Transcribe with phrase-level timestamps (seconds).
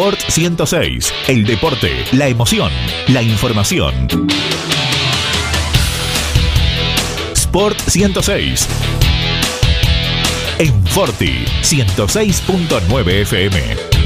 [0.00, 1.12] Sport 106.
[1.28, 2.72] El deporte, la emoción,
[3.08, 4.08] la información.
[7.34, 8.66] Sport 106.
[10.58, 13.99] En Forti 106.9 FM.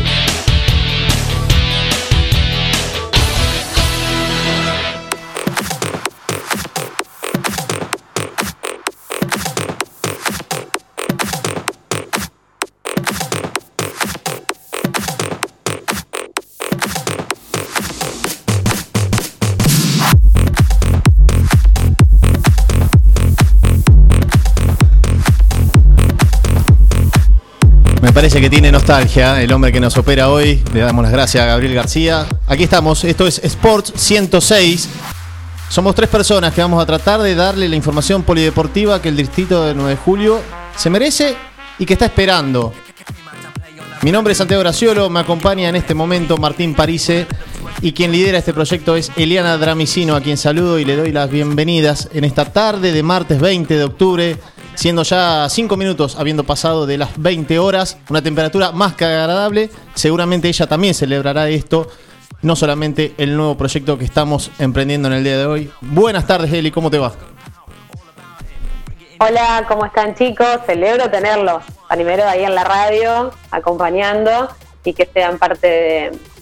[28.24, 30.62] Parece que tiene nostalgia el hombre que nos opera hoy.
[30.72, 32.26] Le damos las gracias a Gabriel García.
[32.46, 34.88] Aquí estamos, esto es Sports 106.
[35.68, 39.66] Somos tres personas que vamos a tratar de darle la información polideportiva que el distrito
[39.66, 40.40] de 9 de julio
[40.74, 41.36] se merece
[41.78, 42.72] y que está esperando.
[44.00, 47.26] Mi nombre es Santiago Graciolo, me acompaña en este momento Martín Parise
[47.82, 51.28] y quien lidera este proyecto es Eliana Dramicino, a quien saludo y le doy las
[51.28, 54.38] bienvenidas en esta tarde de martes 20 de octubre
[54.74, 59.70] siendo ya 5 minutos habiendo pasado de las 20 horas, una temperatura más que agradable.
[59.94, 61.88] Seguramente ella también celebrará esto,
[62.42, 65.72] no solamente el nuevo proyecto que estamos emprendiendo en el día de hoy.
[65.80, 67.12] Buenas tardes, Eli, ¿cómo te va?
[69.20, 70.60] Hola, ¿cómo están chicos?
[70.66, 74.48] Celebro tenerlos primero ahí en la radio, acompañando
[74.84, 75.66] y que sean parte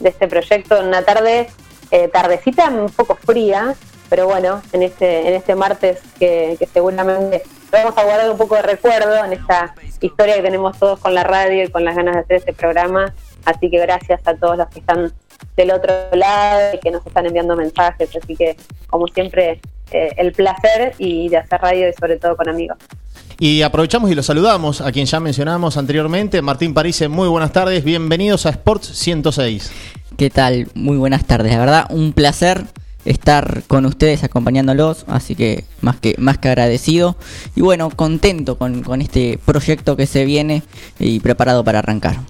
[0.01, 1.49] de, este proyecto en una tarde,
[1.91, 3.75] eh, tardecita un poco fría,
[4.09, 8.55] pero bueno, en este, en este martes que, que seguramente vamos a guardar un poco
[8.57, 12.15] de recuerdo en esta historia que tenemos todos con la radio y con las ganas
[12.15, 13.13] de hacer este programa.
[13.45, 15.13] Así que gracias a todos los que están
[15.57, 18.11] del otro lado y que nos están enviando mensajes.
[18.15, 18.57] Así que,
[18.89, 22.77] como siempre, eh, el placer y de hacer radio y sobre todo con amigos.
[23.39, 27.83] Y aprovechamos y los saludamos a quien ya mencionamos anteriormente, Martín París, muy buenas tardes,
[27.83, 29.73] bienvenidos a Sports 106.
[30.17, 30.69] ¿Qué tal?
[30.75, 32.67] Muy buenas tardes, la verdad, un placer
[33.05, 37.17] estar con ustedes acompañándolos, así que más que, más que agradecido
[37.57, 40.63] y bueno, contento con, este proyecto que se viene
[40.99, 42.21] y preparado para arrancar.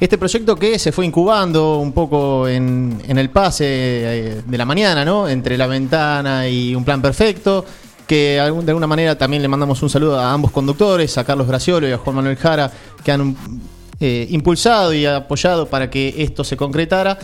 [0.00, 5.04] Este proyecto que se fue incubando un poco en, el pase eh, de la mañana,
[5.04, 5.28] ¿no?
[5.28, 7.64] Entre la ventana y un plan perfecto,
[8.06, 11.88] que de alguna manera también le mandamos un saludo a ambos conductores, a Carlos Graciolo
[11.88, 12.70] y a Juan Manuel Jara,
[13.04, 13.36] que han
[14.00, 17.18] eh, impulsado y apoyado para que esto se concretara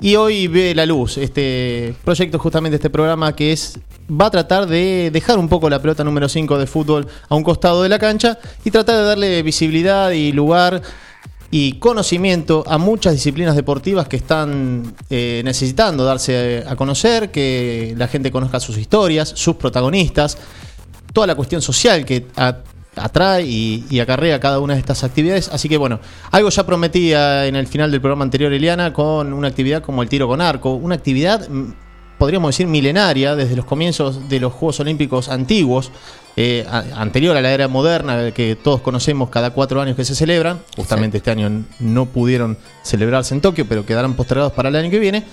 [0.00, 3.78] y hoy ve la luz este proyecto, justamente este programa que es
[4.10, 7.44] va a tratar de dejar un poco la pelota número 5 de fútbol a un
[7.44, 10.82] costado de la cancha y tratar de darle visibilidad y lugar
[11.50, 18.06] y conocimiento a muchas disciplinas deportivas que están eh, necesitando darse a conocer, que la
[18.06, 20.38] gente conozca sus historias, sus protagonistas,
[21.12, 22.26] toda la cuestión social que
[22.96, 25.48] atrae y, acarrea cada una de estas actividades.
[25.48, 29.48] Así que bueno, algo ya prometía en el final del programa anterior Eliana con una
[29.48, 31.72] actividad como el tiro con arco, una actividad mm,
[32.20, 35.90] podríamos decir milenaria desde los comienzos de los Juegos Olímpicos antiguos,
[36.36, 40.60] eh, anterior a la era moderna que todos conocemos cada cuatro años que se celebran.
[40.76, 44.98] Justamente este año no pudieron celebrarse en Tokio, pero quedarán postergados para el año que
[44.98, 45.24] viene.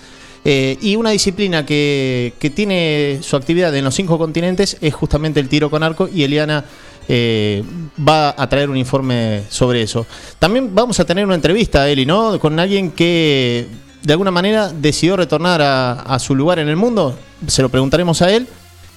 [0.46, 5.41] Eh, y una disciplina que, que, tiene su actividad en los cinco continentes es justamente
[5.41, 6.63] el tiro con arco y Eliana
[7.09, 7.63] eh,
[8.07, 10.06] va a traer un informe sobre eso.
[10.40, 12.40] También vamos a tener una entrevista, Eli, ¿no?
[12.40, 13.68] Con alguien que
[14.03, 17.16] de alguna manera decidió retornar a, su lugar en el mundo.
[17.47, 18.47] Se lo preguntaremos a él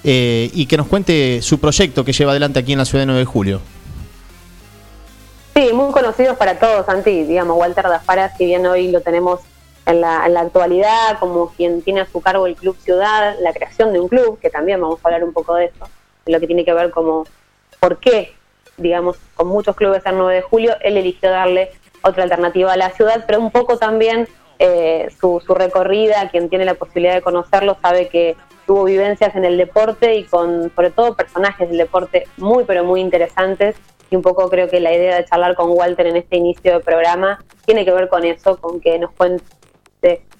[0.04, 3.06] eh, y que nos cuente su proyecto que lleva adelante aquí en la ciudad de
[3.06, 3.60] 9 de julio.
[5.54, 7.24] Sí, muy conocidos para todos, Santi.
[7.24, 9.40] Digamos, Walter Dafara, si bien hoy lo tenemos
[9.86, 13.52] en la, en la, actualidad como quien tiene a su cargo el Club Ciudad, la
[13.52, 15.88] creación de un club, que también vamos a hablar un poco de eso,
[16.24, 17.24] de lo que tiene que ver como
[17.80, 18.34] por qué,
[18.76, 21.70] digamos, con muchos clubes el 9 de julio, él eligió darle
[22.02, 26.74] otra alternativa a la ciudad, pero un poco también eh, su, recorrida, quien tiene la
[26.74, 28.36] posibilidad de conocerlo sabe que
[28.66, 33.00] tuvo vivencias en el deporte y con sobre todo personajes del deporte muy pero muy
[33.00, 33.76] interesantes.
[34.10, 36.80] Y un poco creo que la idea de charlar con Walter en este inicio de
[36.80, 39.44] programa tiene que ver con eso, con que nos cuente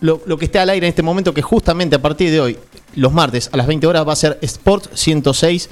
[0.00, 2.58] lo, que esté al aire en este momento que justamente a partir de hoy
[2.94, 5.70] los martes a las 20 horas va a ser Sport 106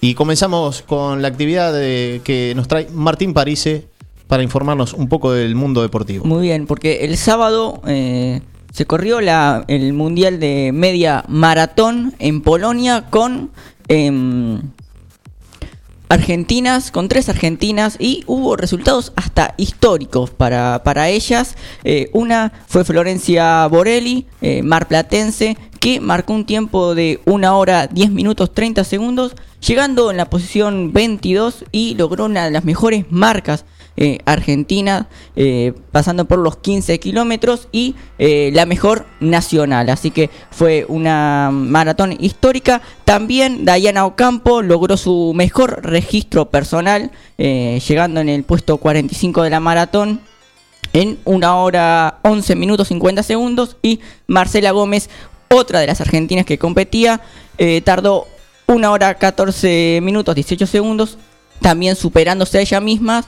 [0.00, 3.90] y comenzamos con la actividad que nos trae Martín Parise
[4.30, 6.24] para informarnos un poco del mundo deportivo.
[6.24, 8.40] Muy bien, porque el sábado eh,
[8.72, 13.50] se corrió la, el Mundial de Media Maratón en Polonia con...
[13.88, 14.60] Eh,
[16.10, 21.56] argentinas, con tres argentinas, y hubo resultados hasta históricos para, para ellas.
[21.84, 28.10] Eh, una fue Florencia Borelli, eh, marplatense, que marcó un tiempo de una hora 10
[28.10, 29.36] minutos 30 segundos,
[29.66, 33.64] llegando en la posición 22 y logró una de las mejores marcas
[33.96, 39.90] eh, Argentina, eh, pasando por los 15 kilómetros y eh, la mejor nacional.
[39.90, 42.80] Así que fue una maratón histórica.
[43.04, 49.60] También Dayana Ocampo logró su mejor registro personal, llegando en el puesto 45 de la
[49.60, 50.20] maratón
[50.92, 55.10] en una hora 11 minutos 50 segundos y Marcela Gómez,
[55.48, 57.20] otra de las argentinas que competía,
[57.84, 58.26] tardó
[58.66, 61.18] una hora 14 minutos 18 segundos,
[61.60, 63.24] también superándose a ella misma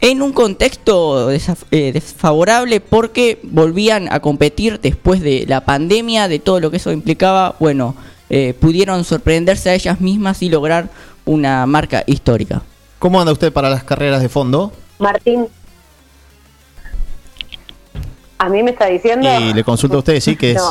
[0.00, 6.60] en un contexto eh, desfavorable porque volvían a competir después de la pandemia, de todo
[6.60, 7.94] lo que eso implicaba, bueno,
[8.30, 10.88] eh, pudieron sorprenderse a ellas mismas y lograr
[11.26, 12.62] una marca histórica.
[12.98, 14.72] ¿Cómo anda usted para las carreras de fondo?
[14.98, 15.48] Martín.
[18.38, 19.28] A mí me está diciendo...
[19.40, 20.62] Y le consulto a usted, sí, que es...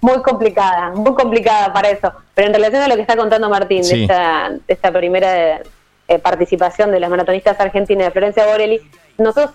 [0.00, 2.12] muy, complicada, muy complicada para eso.
[2.34, 5.60] Pero en relación a lo que está contando Martín, de, esta, de esta primera
[6.08, 8.80] eh, participación de las maratonistas argentinas de Florencia Borelli,
[9.18, 9.54] nosotros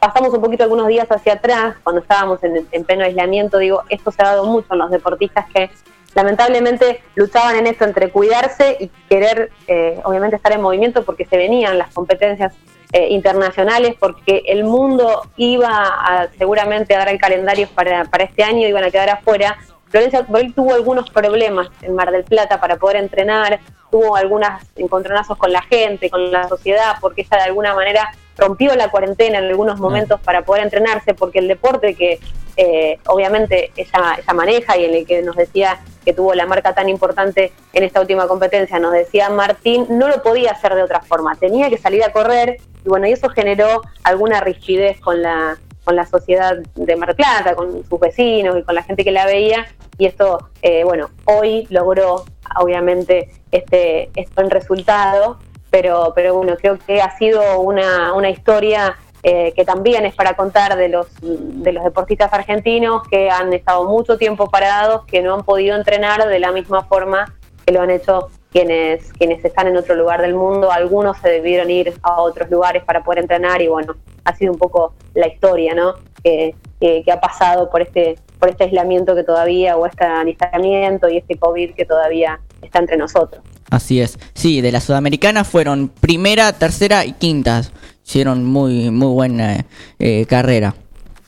[0.00, 4.10] pasamos un poquito algunos días hacia atrás, cuando estábamos en, en, pleno aislamiento, digo, esto
[4.10, 5.70] se ha dado mucho en los deportistas que
[6.16, 11.36] lamentablemente luchaban en esto entre cuidarse y querer, eh, obviamente, estar en movimiento porque se
[11.36, 12.54] venían las competencias
[12.92, 18.42] eh, internacionales, porque el mundo iba a, seguramente a dar el calendario para, para este
[18.42, 19.58] año, iban a quedar afuera.
[19.88, 23.60] Florencia Borelli tuvo algunos problemas en Mar del Plata para poder entrenar,
[23.90, 28.74] tuvo algunos encontronazos con la gente, con la sociedad, porque ella de alguna manera rompió
[28.74, 32.20] la cuarentena en algunos momentos para poder entrenarse, porque el deporte que
[32.56, 36.74] eh, obviamente ella, ella maneja y en el que nos decía que tuvo la marca
[36.74, 41.00] tan importante en esta última competencia, nos decía Martín, no lo podía hacer de otra
[41.00, 45.58] forma, tenía que salir a correr y bueno, y eso generó alguna rigidez con la,
[45.84, 49.26] con la sociedad de Mar Plata, con sus vecinos y con la gente que la
[49.26, 49.66] veía,
[49.98, 52.24] y esto, eh, bueno, hoy logró
[52.58, 55.38] obviamente este, este buen resultado,
[55.70, 60.34] pero, pero bueno, creo que ha sido una, una historia eh, que también es para
[60.34, 65.34] contar de los, de los deportistas argentinos que han estado mucho tiempo parados, que no
[65.34, 67.34] han podido entrenar de la misma forma
[67.64, 70.70] que lo han hecho quienes, quienes están en otro lugar del mundo.
[70.70, 74.58] Algunos se debieron ir a otros lugares para poder entrenar y bueno, ha sido un
[74.58, 75.94] poco la historia, ¿no?
[76.26, 81.08] Que, que, que ha pasado por este, por este aislamiento que todavía, o este aislamiento
[81.08, 83.44] y este COVID que todavía está entre nosotros.
[83.70, 84.18] Así es.
[84.34, 87.62] Sí, de las sudamericanas fueron primera, tercera y quinta.
[88.04, 89.66] Hicieron muy, muy buena
[90.00, 90.74] eh, carrera.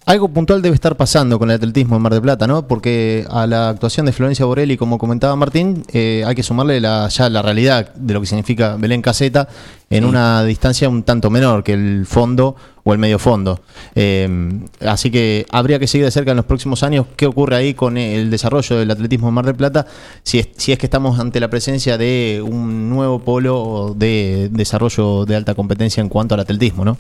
[0.05, 2.67] Algo puntual debe estar pasando con el atletismo en Mar del Plata, ¿no?
[2.67, 7.09] Porque a la actuación de Florencia Borelli, como comentaba Martín, eh, hay que sumarle la,
[7.09, 9.49] ya la realidad de lo que significa Belén Caseta
[9.90, 12.57] en una distancia un tanto menor que el fondo
[12.88, 13.61] o el medio fondo.
[13.95, 14.26] Eh,
[14.80, 17.99] así que habría que seguir de cerca en los próximos años qué ocurre ahí con
[17.99, 19.87] el desarrollo del atletismo en Mar del Plata,
[20.23, 25.54] si es, que estamos ante la presencia de un nuevo polo de desarrollo de alta
[25.54, 26.97] competencia en cuanto al atletismo, ¿no?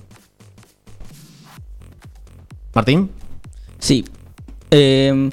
[2.74, 3.10] Martín.
[3.78, 4.04] Sí.
[4.70, 5.30] Eh,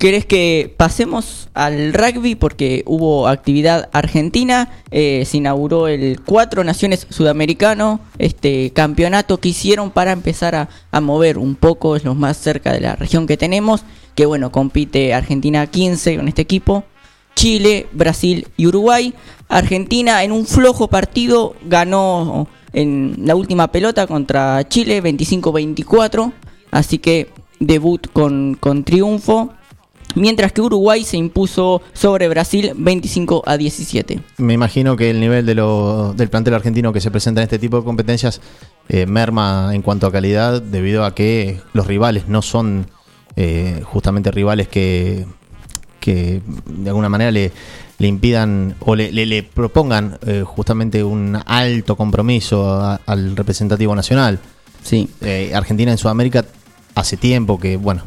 [0.00, 2.34] ¿Querés que pasemos al rugby?
[2.34, 9.90] Porque hubo actividad argentina, eh, se inauguró el Cuatro Naciones Sudamericano, este campeonato que hicieron
[9.90, 13.36] para empezar a, a, mover un poco, es lo más cerca de la región que
[13.36, 13.82] tenemos,
[14.14, 16.84] que bueno, compite Argentina 15 con este equipo,
[17.36, 19.12] Chile, Brasil y Uruguay.
[19.50, 26.32] Argentina en un flojo partido ganó en la última pelota contra Chile 25-24,
[26.70, 27.28] así que
[27.58, 29.52] debut con, con triunfo
[30.14, 34.20] mientras que Uruguay se impuso sobre Brasil 25 a 17.
[34.38, 37.58] Me imagino que el nivel de lo, del plantel argentino que se presenta en este
[37.58, 38.40] tipo de competencias
[38.88, 42.86] eh, merma en cuanto a calidad debido a que los rivales no son
[43.36, 45.26] eh, justamente rivales que,
[46.00, 47.52] que de alguna manera le,
[47.98, 53.94] le impidan o le, le, le propongan eh, justamente un alto compromiso a, al representativo
[53.94, 54.40] nacional.
[54.82, 55.08] Sí.
[55.20, 56.44] Eh, Argentina en Sudamérica
[56.94, 58.02] hace tiempo que, bueno,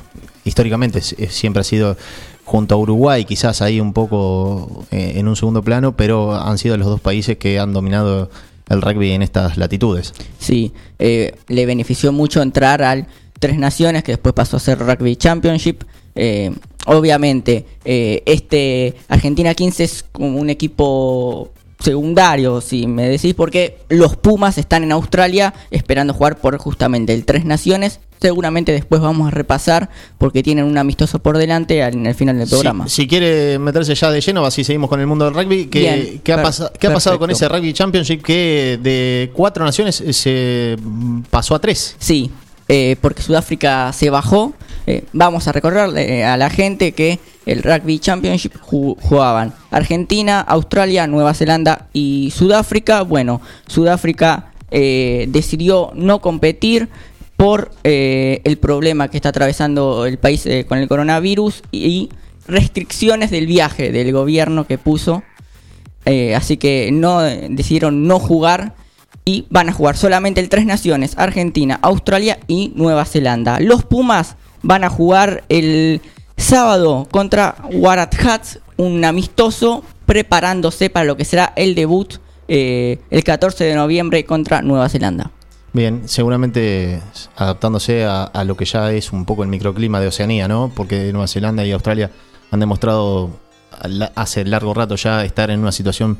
[0.45, 1.97] históricamente siempre ha sido
[2.45, 6.77] junto a Uruguay, quizás ahí un poco eh, en un segundo plano, pero han sido
[6.77, 8.29] los dos países que han dominado
[8.69, 10.13] el rugby en estas latitudes.
[10.39, 13.07] Sí, eh, le benefició mucho entrar al
[13.39, 15.83] Tres Naciones, que después pasó a ser Rugby Championship.
[16.15, 16.53] Eh,
[16.85, 24.83] obviamente, este Argentina 15 es un equipo secundario, si me decís, porque los Pumas están
[24.83, 27.99] en Australia esperando jugar por justamente el Tres Naciones.
[28.23, 32.47] Seguramente después vamos a repasar porque tienen un amistoso por delante en el final del
[32.47, 32.87] programa.
[32.87, 35.65] Si, si quiere meterse ya de lleno, así seguimos con el mundo del rugby.
[35.65, 36.41] ¿Qué, Bien, ¿qué, ha,
[36.79, 40.77] qué ha pasado con ese Rugby Championship que de cuatro naciones se
[41.29, 41.97] pasó a tres?
[41.99, 42.31] Sí,
[42.69, 44.53] eh, porque Sudáfrica se bajó.
[44.87, 51.07] Eh, vamos a recordarle a la gente que el Rugby Championship ju- jugaban Argentina, Australia,
[51.07, 53.01] Nueva Zelanda y Sudáfrica.
[53.01, 56.87] Bueno, Sudáfrica eh, decidió no competir
[57.43, 62.07] por eh, el problema que está atravesando el país eh, con el coronavirus y
[62.47, 65.23] restricciones del viaje del gobierno que puso
[66.05, 68.75] eh, así que no decidieron no jugar
[69.25, 73.59] y van a jugar solamente el Tres Naciones, Argentina, Australia y Nueva Zelanda.
[73.59, 75.99] Los Pumas van a jugar el
[76.37, 83.75] sábado contra Waratahs, un amistoso preparándose para lo que será el debut el 14 de
[83.75, 85.31] noviembre contra Nueva Zelanda.
[85.73, 87.01] Bien, seguramente
[87.35, 90.71] adaptándose a, a lo que ya es un poco el microclima de Oceanía, ¿no?
[90.75, 92.11] Porque Nueva Zelanda y Australia
[92.51, 93.31] han demostrado
[94.15, 96.19] hace largo rato ya estar en una situación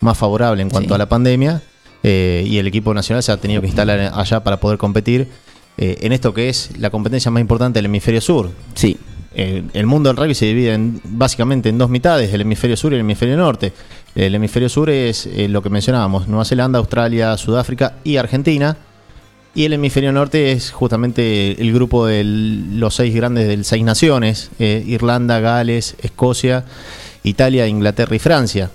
[0.00, 0.94] más favorable en cuanto Sí.
[0.94, 1.60] a la pandemia
[2.04, 5.28] eh, y el equipo nacional se ha tenido que instalar allá para poder competir
[5.76, 8.52] eh, en esto que es la competencia más importante del hemisferio sur.
[8.74, 8.96] Sí,
[9.36, 12.92] Eh, el mundo del rugby se divide en- básicamente en dos mitades, el hemisferio sur
[12.92, 13.72] y el hemisferio norte.
[14.14, 18.76] El hemisferio sur es eh, lo que mencionábamos, Nueva Zelanda, Australia, Sudáfrica y Argentina.
[19.56, 24.50] Y el hemisferio norte es justamente el grupo de los seis grandes del seis naciones,
[24.58, 26.64] eh, Irlanda, Gales, Escocia,
[27.22, 28.70] Italia, Inglaterra y Francia.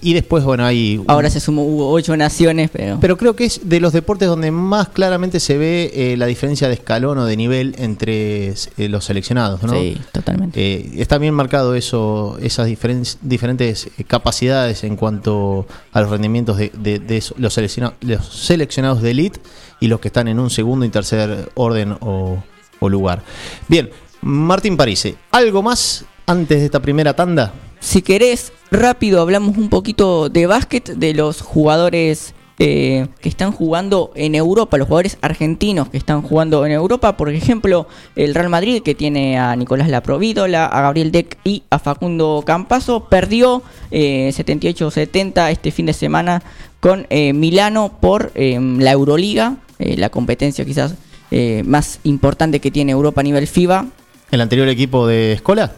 [0.00, 1.00] Y después, bueno, hay...
[1.06, 2.98] ahora se sumó, hubo ocho naciones, pero...
[3.00, 6.68] pero creo que es de los deportes donde más claramente se ve eh, la diferencia
[6.68, 9.72] de escalón o de nivel entre eh, los seleccionados, ¿no?
[9.72, 10.60] Sí, totalmente.
[10.60, 16.70] Eh, está bien marcado eso, esas diferen- diferentes capacidades en cuanto a los rendimientos de,
[16.74, 19.40] de- de eso- los, selecciona- los seleccionados de elite
[19.80, 22.42] y los que están en un segundo y tercer orden o,
[22.80, 23.22] o lugar.
[23.68, 23.90] Bien,
[24.22, 27.52] Martín Parise, ¿algo más antes de esta primera tanda?
[27.84, 34.10] Si querés, rápido hablamos un poquito de básquet, de los jugadores eh, que están jugando
[34.16, 37.18] en Europa, los jugadores argentinos que están jugando en Europa.
[37.18, 37.86] Por ejemplo,
[38.16, 43.04] el Real Madrid, que tiene a Nicolás Laprovídola, a Gabriel Deck y a Facundo Campazo,
[43.04, 46.42] perdió eh, 78-70 este fin de semana
[46.80, 50.94] con eh, Milano por eh, la Euroliga, eh, la competencia quizás
[51.30, 53.86] eh, más importante que tiene Europa a nivel FIBA.
[54.30, 55.74] ¿El anterior equipo de Escola?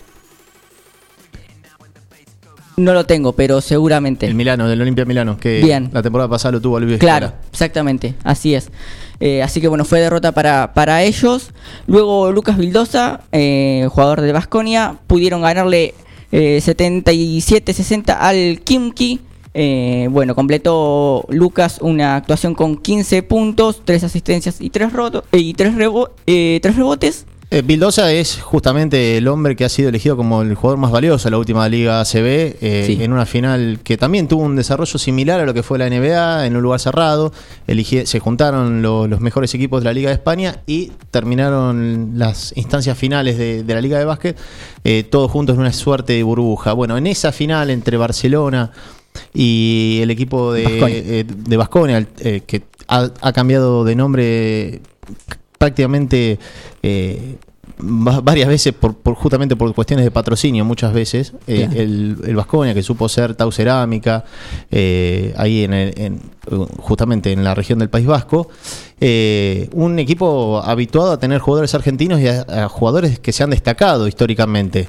[2.76, 4.26] No lo tengo, pero seguramente.
[4.26, 5.88] El Milano, del Olimpia Milano, que Bien.
[5.92, 7.42] la temporada pasada lo tuvo Luis Claro, Escola.
[7.50, 8.70] exactamente, así es.
[9.18, 11.52] Eh, así que bueno, fue derrota para, para ellos.
[11.86, 15.94] Luego Lucas Vildosa, eh, jugador de Basconia, pudieron ganarle
[16.32, 19.20] eh, 77-60 al Kimki.
[19.54, 25.38] Eh, bueno, completó Lucas una actuación con 15 puntos, 3 asistencias y 3, roto, eh,
[25.38, 27.24] y tres, rebo- eh, tres rebotes.
[27.56, 31.24] Eh, Bildosa es justamente el hombre que ha sido elegido como el jugador más valioso
[31.24, 32.98] de la última Liga ACB, eh, Sí.
[33.02, 36.44] en una final que también tuvo un desarrollo similar a lo que fue la NBA,
[36.44, 37.32] en un lugar cerrado.
[37.66, 42.52] Elige- se juntaron lo- los mejores equipos de la Liga de España y terminaron las
[42.58, 44.36] instancias finales de, de la Liga de Básquet,
[44.84, 46.74] eh, todos juntos en una suerte de burbuja.
[46.74, 48.70] Bueno, en esa final entre Barcelona
[49.32, 50.64] y el equipo de
[51.56, 51.98] Baskonia.
[52.00, 54.80] eh, de eh, que ha, ha cambiado de nombre
[55.58, 56.38] prácticamente
[56.82, 57.36] eh,
[57.78, 62.72] varias veces por, por- justamente por cuestiones de patrocinio muchas veces eh, el, el Baskonia
[62.72, 64.24] que supo ser Tau Cerámica
[64.70, 66.20] eh, ahí en, el- en-
[66.78, 68.48] justamente en la región del País Vasco
[69.00, 73.50] eh, un equipo habituado a tener jugadores argentinos y a, a jugadores que se han
[73.50, 74.88] destacado históricamente.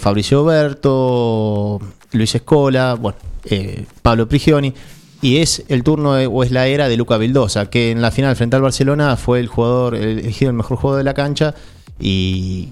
[0.00, 1.78] Fabricio Berto
[2.10, 3.16] Luis Escola bueno
[4.02, 4.74] Pablo Prigioni
[5.22, 8.10] y es el turno de- o es la era de Luca Vildosa, que en la
[8.10, 11.54] final frente al Barcelona fue el jugador el- elegido el mejor jugador de la cancha
[12.00, 12.68] y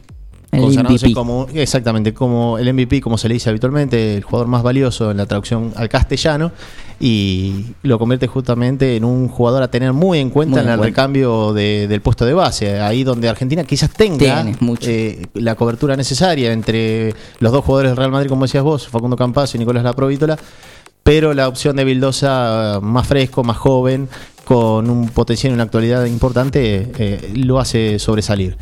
[0.50, 1.12] El MVP.
[1.12, 5.18] como exactamente como el MVP como se le dice habitualmente, el jugador más valioso en
[5.18, 6.50] la traducción al castellano
[7.00, 10.78] y lo convierte justamente en un jugador a tener muy en cuenta Muy en el
[10.78, 10.87] cuenta.
[10.90, 14.44] recambio de- del puesto de base, ahí donde Argentina quizás tenga
[14.80, 19.16] eh, la cobertura necesaria entre los dos jugadores del Real Madrid, como decías vos, Facundo
[19.16, 20.37] Campazzo y Nicolás Laprovítola,
[21.04, 24.08] pero la opción de Vildosa eh, más fresco, más joven,
[24.48, 28.56] con un potencial y una actualidad importante, eh, lo hace sobresalir.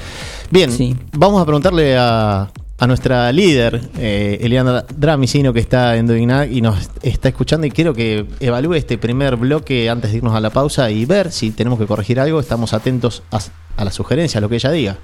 [0.50, 0.96] Bien, Sí.
[1.12, 6.60] vamos a preguntarle a, a nuestra líder, eh, Eliana Dramicino, que está en Doignac y
[6.60, 10.50] nos está escuchando y quiero que evalúe este primer bloque antes de irnos a la
[10.50, 12.40] pausa y ver si tenemos que corregir algo.
[12.40, 13.38] Estamos atentos a,
[13.80, 14.96] a las sugerencias, a lo que ella diga.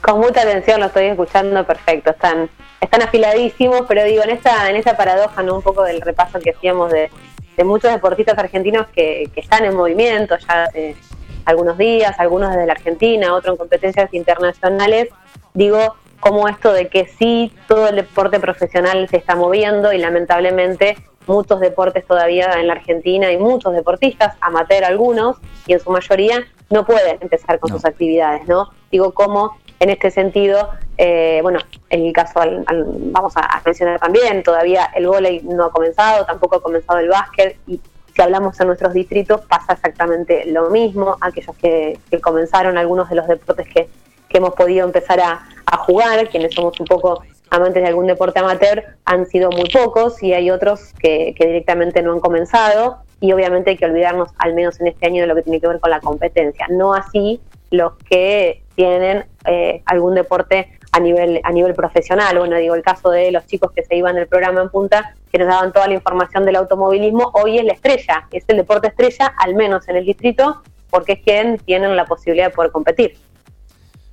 [0.00, 2.48] Con mucha atención lo estoy escuchando perfecto, están,
[2.80, 5.56] están afiladísimos, pero digo, en esa, en esa paradoja, ¿no?
[5.56, 7.10] Un poco del repaso que hacíamos de,
[7.56, 10.96] de muchos deportistas argentinos que, que están en movimiento ya hace
[11.44, 15.08] algunos días, algunos desde la Argentina, otros en competencias internacionales,
[15.54, 20.96] digo, como esto de que sí, todo el deporte profesional se está moviendo y lamentablemente
[21.26, 26.44] muchos deportes todavía en la Argentina y muchos deportistas, amateur algunos, y en su mayoría
[26.70, 27.76] no pueden empezar con No.
[27.76, 28.70] sus actividades, ¿no?
[28.90, 31.58] Digo, cómo en este sentido, eh, bueno,
[31.90, 36.56] en el caso, al- vamos a, mencionar también, todavía el vóley no ha comenzado, tampoco
[36.56, 37.80] ha comenzado el básquet, y
[38.14, 43.26] si hablamos en nuestros distritos pasa exactamente lo mismo, aquellos que, comenzaron algunos de los
[43.26, 43.88] deportes que,
[44.34, 48.82] hemos podido empezar a, a jugar, quienes somos un poco amantes de algún deporte amateur,
[49.04, 53.68] han sido muy pocos y hay otros que, que directamente no han comenzado y obviamente
[53.68, 55.90] hay que olvidarnos al menos en este año de lo que tiene que ver con
[55.90, 62.38] la competencia, no así los que tienen eh, algún deporte a nivel a nivel profesional.
[62.38, 65.38] Bueno, digo, el caso de los chicos que se iban del programa en punta, que
[65.38, 69.32] nos daban toda la información del automovilismo, hoy es la estrella, es el deporte estrella,
[69.38, 73.16] al menos en el distrito, porque es quien tienen la posibilidad de poder competir.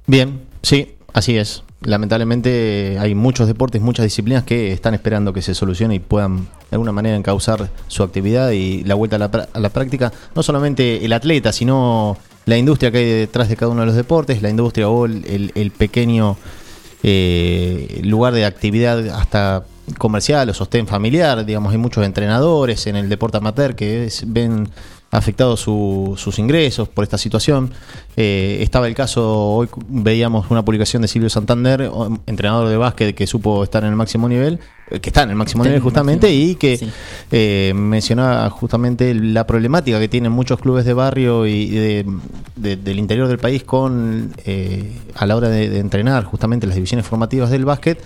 [0.08, 1.63] Bien, sí, así es.
[1.82, 6.76] Lamentablemente hay muchos deportes, muchas disciplinas que están esperando que se solucione y puedan de
[6.76, 10.12] alguna manera encauzar su actividad y la vuelta a la, a la práctica.
[10.36, 13.95] No solamente el atleta, sino la industria que hay detrás de cada uno de los
[13.95, 16.36] deportes, la industria o el, el- pequeño
[17.04, 19.63] eh, lugar de actividad hasta
[19.97, 21.45] comercial o sostén familiar.
[21.45, 24.69] Digamos, hay muchos entrenadores en el deporte amateur que ven
[25.12, 27.72] afectados su- sus ingresos por esta situación.
[28.15, 31.89] Eh, estaba el caso, hoy veíamos una publicación de Silvio Santander,
[32.28, 34.60] entrenador de básquet que supo estar en el máximo nivel,
[34.91, 36.89] eh, que está en el máximo Está nivel el justamente, máximo, y que sí.
[37.32, 42.06] eh, mencionaba justamente la problemática que tienen muchos clubes de barrio y de-
[42.56, 46.76] de- del interior del país con eh, a la hora de, de entrenar justamente las
[46.76, 48.00] divisiones formativas del básquet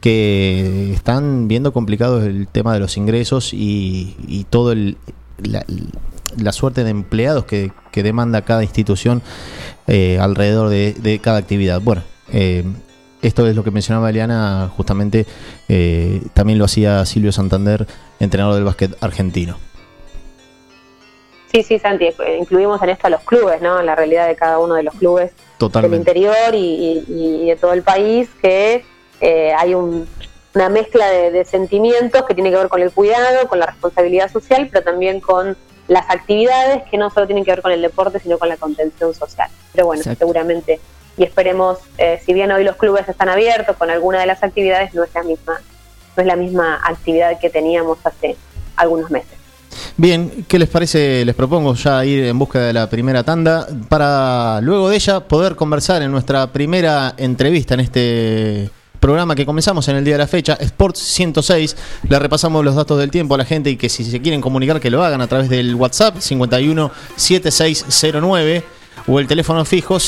[0.00, 4.96] que están viendo complicados el tema de los ingresos y, y todo el
[5.42, 5.64] la,
[6.36, 9.22] la suerte de empleados que, que demanda cada institución
[9.86, 11.80] eh, alrededor de, de cada actividad.
[11.80, 12.64] Bueno, eh,
[13.22, 15.26] esto es lo que mencionaba Eliana, justamente
[15.68, 17.86] eh, también lo hacía Silvio Santander,
[18.18, 19.58] entrenador del básquet argentino.
[21.52, 23.82] Sí, sí, Santi, eh, incluimos en esto a los clubes, ¿no?
[23.82, 25.32] La realidad de cada uno de los clubes
[25.82, 28.84] del interior y, y- y de todo el país, que
[29.20, 30.06] eh, hay un-
[30.54, 34.30] una mezcla de, de sentimientos que tiene que ver con el cuidado, con la responsabilidad
[34.30, 35.56] social, pero también con
[35.90, 39.12] las actividades que no solo tienen que ver con el deporte, sino con la contención
[39.12, 39.50] social.
[39.72, 40.20] Pero bueno, Exacto.
[40.20, 40.78] seguramente,
[41.16, 44.94] y esperemos, eh, si bien hoy los clubes están abiertos con alguna de las actividades,
[44.94, 45.60] no es la misma,
[46.16, 48.36] no es la misma actividad que teníamos hace
[48.76, 49.36] algunos meses.
[49.96, 51.24] Bien, ¿qué les parece?
[51.24, 55.56] Les propongo ya ir en busca de la primera tanda para luego de ella poder
[55.56, 60.26] conversar en nuestra primera entrevista en este programa que comenzamos en el día de la
[60.26, 61.76] fecha, Sports 106.
[62.08, 64.78] Le repasamos los datos del tiempo a la gente y que si se quieren comunicar
[64.78, 68.64] que lo hagan a través del WhatsApp 51 7609.
[69.06, 69.98] o el teléfono fijo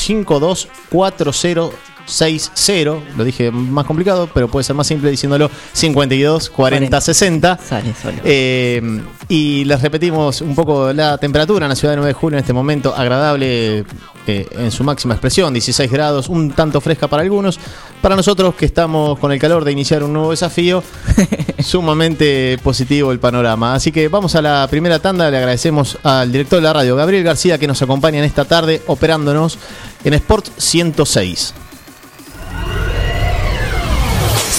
[2.07, 3.01] 524060.
[3.17, 7.57] Lo dije más complicado, pero puede ser más simple diciéndolo 52 40 60.
[7.57, 8.17] Sale solo.
[8.23, 12.37] Eh, y les repetimos un poco la temperatura en la ciudad de 9 de julio
[12.37, 13.85] en este momento, agradable
[14.25, 17.59] eh, en su máxima expresión, 16 grados, un tanto fresca para algunos.
[18.01, 20.83] Para nosotros que estamos con el calor de iniciar un nuevo desafío,
[21.59, 23.75] sumamente positivo el panorama.
[23.75, 27.23] Así que vamos a la primera tanda, le agradecemos al director de la radio, Gabriel
[27.23, 29.57] García, que nos acompaña en esta tarde operándonos
[30.03, 31.53] en Sport 106.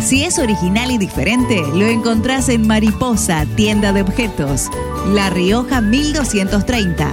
[0.00, 4.68] Si es original y diferente, lo encontrás en Mariposa, tienda de objetos.
[5.12, 7.12] La Rioja 1230.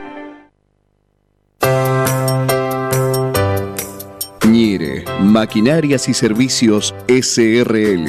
[5.21, 8.07] Maquinarias y Servicios SRL.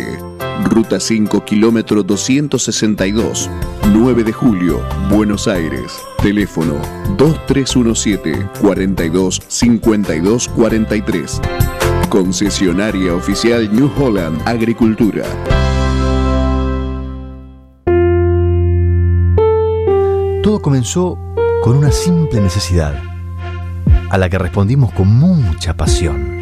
[0.65, 3.51] Ruta 5, kilómetro 262,
[3.93, 5.93] 9 de julio, Buenos Aires.
[6.23, 6.75] Teléfono
[7.17, 11.41] 2317 42 52 43.
[12.09, 15.25] Concesionaria oficial New Holland Agricultura.
[20.43, 21.17] Todo comenzó
[21.63, 23.01] con una simple necesidad,
[24.11, 26.42] a la que respondimos con mucha pasión,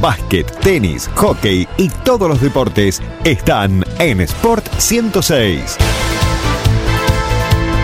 [0.00, 5.76] Básquet, tenis, hockey y todos los deportes están en Sport 106.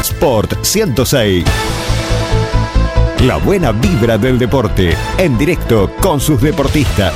[0.01, 1.45] Sport 106.
[3.23, 7.15] La buena vibra del deporte en directo con sus deportistas.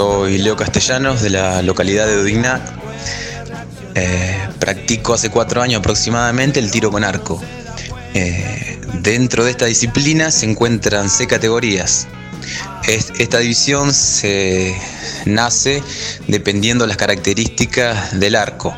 [0.00, 2.62] Soy Leo Castellanos de la localidad de Udignac.
[3.94, 7.38] Eh, practico hace cuatro años aproximadamente el tiro con arco.
[8.14, 12.06] Eh, dentro de esta disciplina se encuentran seis categorías.
[12.88, 14.74] Es- esta división se
[15.26, 15.82] nace
[16.28, 18.74] dependiendo de las características del arco.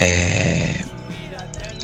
[0.00, 0.84] Eh,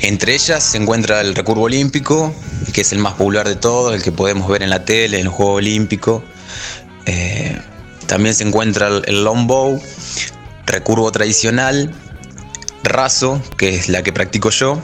[0.02, 2.35] entre ellas se encuentra el recurvo olímpico,
[2.74, 5.22] que es el más popular de todos, el que podemos ver en la tele, en
[5.26, 6.22] el Juego Olímpico.
[7.06, 7.59] Eh,
[8.11, 9.81] también se encuentra el, longbow,
[10.66, 11.94] recurvo tradicional,
[12.83, 14.83] raso, que es la que practico yo,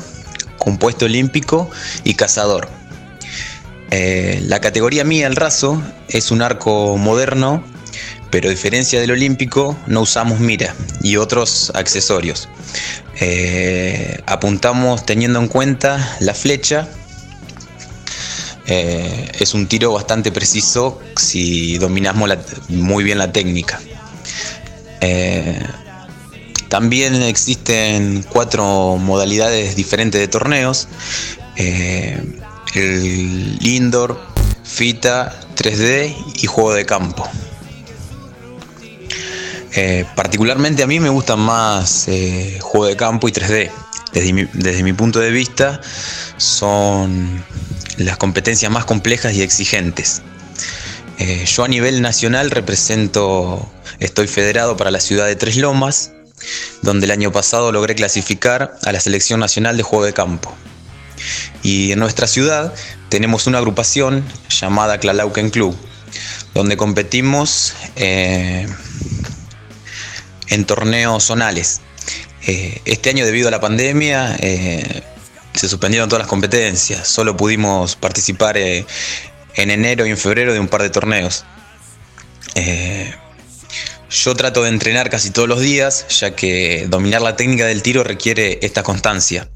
[0.59, 1.69] compuesto olímpico
[2.05, 2.69] y cazador.
[3.91, 7.65] Eh, la categoría mía, el raso, es un arco moderno,
[8.31, 12.49] pero a diferencia del olímpico no usamos mira y otros accesorios.
[13.19, 16.87] Eh, apuntamos teniendo en cuenta la flecha.
[18.69, 23.81] Eh, es un tiro bastante preciso si dominamos la- muy bien la técnica.
[25.01, 25.63] Eh,
[26.69, 30.89] también existen cuatro modalidades diferentes de torneos.
[31.57, 32.21] Eh,
[32.75, 34.21] el indoor,
[34.65, 37.29] fita, 3D y juego de campo.
[40.15, 42.07] Particularmente a mí me gustan más
[42.61, 43.71] juego de campo y 3D.
[44.17, 45.79] Desde mi, punto de vista
[46.39, 47.45] son
[47.99, 50.23] las competencias más complejas y exigentes.
[51.19, 56.13] Eh, yo a nivel nacional represento, estoy federado para la ciudad de Tres Lomas,
[56.81, 60.57] donde el año pasado logré clasificar a la selección nacional de juego de campo.
[61.63, 62.73] Y en nuestra ciudad
[63.11, 65.77] tenemos una agrupación llamada Clalauquen Club,
[66.55, 68.67] donde competimos eh,
[70.49, 71.83] en torneos zonales.
[72.47, 75.03] Eh, este año debido a la pandemia eh,
[75.53, 78.87] se suspendieron todas las competencias, solo pudimos participar eh,
[79.57, 81.45] en enero y en febrero de un par de torneos.
[84.09, 88.05] Yo trato de entrenar casi todos los días, ya que dominar la técnica del tiro
[88.05, 89.49] requiere esta constancia.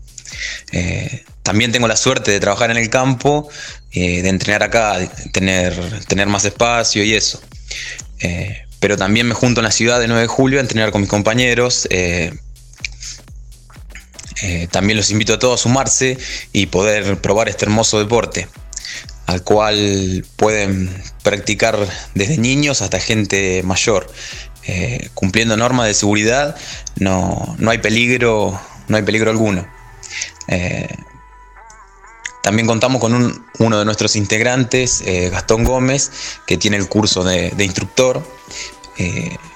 [1.42, 3.48] También tengo la suerte de trabajar en el campo,
[3.92, 4.98] de entrenar acá,
[5.32, 7.40] tener, tener más espacio y eso.
[8.80, 11.10] Pero también me junto en la ciudad de 9 de julio a entrenar con mis
[11.10, 11.88] compañeros.
[14.42, 16.18] Eh, también los invito a todos a sumarse
[16.52, 18.48] y poder probar este hermoso deporte,
[19.26, 21.78] al cual pueden practicar
[22.14, 24.06] desde niños hasta gente mayor.
[24.66, 26.56] Eh, cumpliendo normas de seguridad,
[26.96, 29.66] no, no hay peligro, no hay peligro alguno.
[30.48, 30.88] Eh,
[32.42, 36.10] también contamos con un- uno de nuestros integrantes, Gastón Gómez,
[36.46, 38.22] que tiene el curso de, de instructor.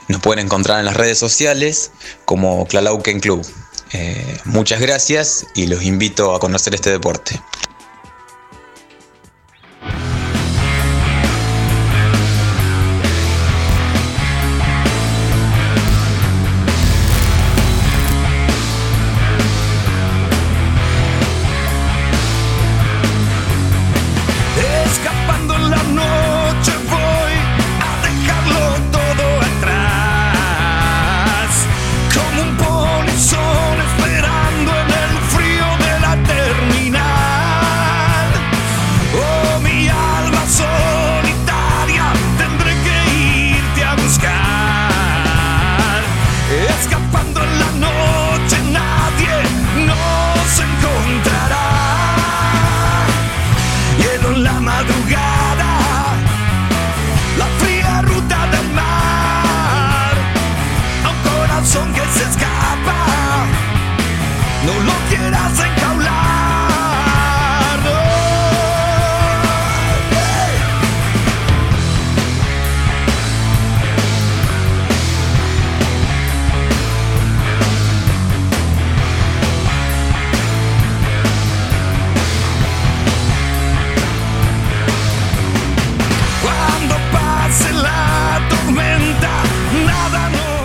[0.08, 1.90] Nos pueden encontrar en las redes sociales
[2.26, 3.46] como Clalauquen Club.
[3.96, 7.40] Eh, muchas gracias y los invito a conocer este deporte.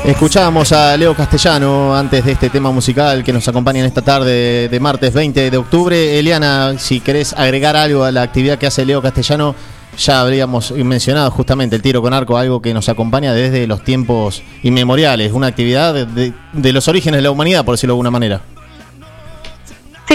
[0.06, 4.68] Escuchábamos a Leo Castellano antes de este tema musical que nos acompaña en esta tarde
[4.68, 6.18] de martes 20 de octubre.
[6.18, 9.56] Eliana, si querés agregar algo a la actividad que hace Leo Castellano,
[9.98, 14.42] ya habríamos mencionado justamente el tiro con arco, algo que nos acompaña desde los tiempos
[14.64, 18.12] inmemoriales, una actividad de, de- de los orígenes de la humanidad, por decirlo de alguna
[18.12, 18.42] manera.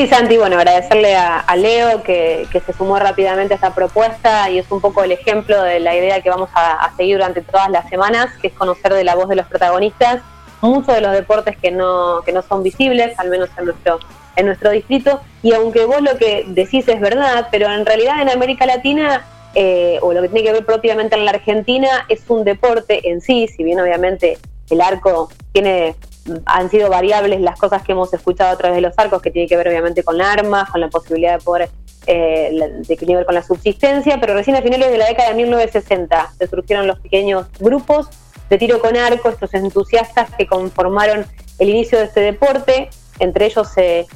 [0.08, 4.80] Santi, bueno, agradecerle a, Leo que, se sumó rápidamente a esta propuesta y es un
[4.80, 8.30] poco el ejemplo de la idea que vamos a, a seguir durante todas las semanas,
[8.40, 10.22] que es conocer de la voz de los protagonistas
[10.64, 13.98] muchos de los deportes que no, que no son visibles, al menos en nuestro,
[14.36, 18.30] en nuestro distrito, y aunque vos lo que decís es verdad, pero en realidad en
[18.30, 22.44] América Latina, eh, o lo que tiene que ver propiamente en la Argentina, es un
[22.44, 24.38] deporte en sí, si bien obviamente
[24.70, 25.94] el arco tiene
[26.46, 29.48] han sido variables las cosas que hemos escuchado a través de los arcos, que tiene
[29.48, 31.70] que ver obviamente con armas, con la posibilidad de poder,
[32.06, 35.30] eh, de tiene que ver con la subsistencia, pero recién a finales de la década
[35.30, 38.08] de 1960 se surgieron los pequeños grupos
[38.48, 41.26] de tiro con arco, estos entusiastas que conformaron
[41.58, 44.06] el inicio de este deporte, entre ellos se,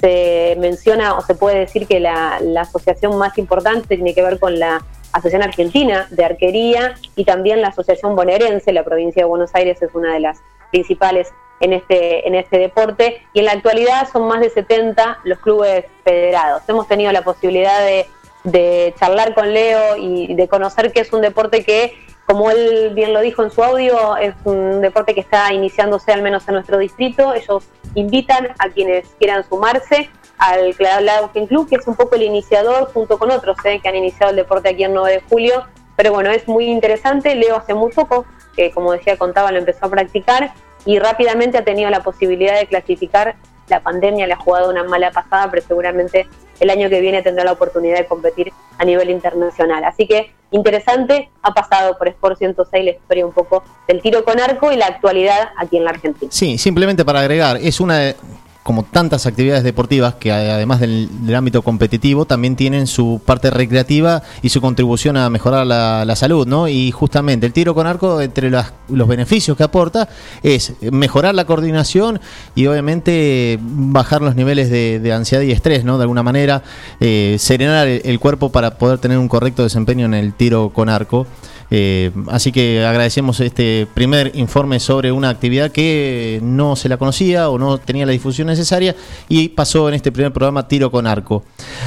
[0.00, 4.38] se menciona o se puede decir que la, la asociación más importante tiene que ver
[4.38, 9.54] con la Asociación Argentina de Arquería y también la Asociación Bonaerense, la provincia de Buenos
[9.54, 10.40] Aires es una de las
[10.72, 11.32] principales
[11.64, 15.86] en este, en este deporte y en la actualidad son más de 70 los clubes
[16.04, 16.62] federados.
[16.68, 18.06] Hemos tenido la posibilidad de,
[18.44, 21.96] de charlar con Leo y de conocer que es un deporte que,
[22.26, 26.22] como él bien lo dijo en su audio, es un deporte que está iniciándose al
[26.22, 27.32] menos en nuestro distrito.
[27.32, 32.92] Ellos invitan a quienes quieran sumarse al Clavauquín Club, que es un poco el iniciador
[32.92, 35.64] junto con otros eh, que han iniciado el deporte aquí en 9 de julio.
[35.96, 37.34] Pero bueno, es muy interesante.
[37.34, 40.52] Leo hace muy poco, que como decía, contaba, lo empezó a practicar
[40.84, 43.36] y rápidamente ha tenido la posibilidad de clasificar.
[43.68, 46.26] La pandemia le ha jugado una mala pasada, pero seguramente
[46.60, 49.84] el año que viene tendrá la oportunidad de competir a nivel internacional.
[49.84, 54.38] Así que interesante, ha pasado por Sport 106 la historia un poco del tiro con
[54.40, 56.30] arco y la actualidad aquí en la Argentina.
[56.30, 58.16] Sí, simplemente para agregar, es una de,
[58.64, 64.22] como tantas actividades deportivas que a- además del, ámbito competitivo también tienen su parte recreativa
[64.40, 66.66] y su contribución a mejorar la, salud, ¿no?
[66.66, 70.08] Y justamente el tiro con arco, entre las- los beneficios que aporta,
[70.42, 72.20] es mejorar la coordinación
[72.54, 75.98] y obviamente bajar los niveles de, ansiedad y estrés, ¿no?
[75.98, 76.62] De alguna manera,
[77.00, 81.26] eh, serenar el cuerpo para poder tener un correcto desempeño en el tiro con arco.
[81.70, 87.48] Eh, así que agradecemos este primer informe sobre una actividad que no se la conocía
[87.48, 88.94] o no tenía la difusión necesaria
[89.28, 91.44] y pasó en este primer programa Tiro con Arco.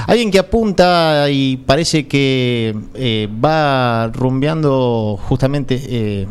[0.07, 6.27] Alguien que apunta y parece que eh, va rumbeando justamente eh,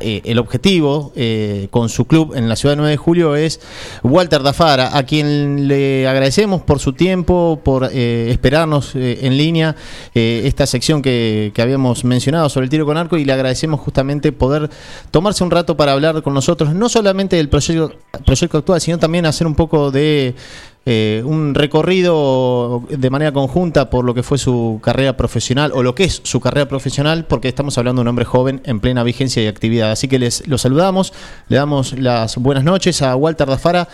[0.00, 3.60] eh, el objetivo eh, con su club en la ciudad de 9 de julio es
[4.02, 9.76] Walter Dafara, a quien le agradecemos por su tiempo, por eh, esperarnos eh, en línea
[10.14, 14.32] esta sección que, que habíamos mencionado sobre el tiro con arco y le agradecemos justamente
[14.32, 14.70] poder
[15.10, 17.92] tomarse un rato para hablar con nosotros, no solamente del proyecto,
[18.24, 20.34] proyecto actual, sino también hacer un poco de
[20.84, 25.94] eh, un recorrido de manera conjunta por lo que fue su carrera profesional o lo
[25.94, 29.42] que es su carrera profesional, porque estamos hablando de un hombre joven en plena vigencia
[29.42, 29.92] y actividad.
[29.92, 31.12] Así que les lo saludamos,
[31.48, 33.86] le damos las buenas noches a Walter Dafara,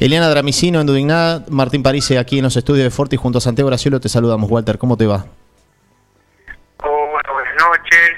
[0.00, 3.68] Eliana Dramicino en Dudignada, Martín Parise aquí en los estudios de Forti junto a Santiago
[3.68, 4.00] Graciolo.
[4.00, 5.24] Te saludamos, Walter, ¿cómo te va?
[6.82, 8.10] Hola, buenas noches,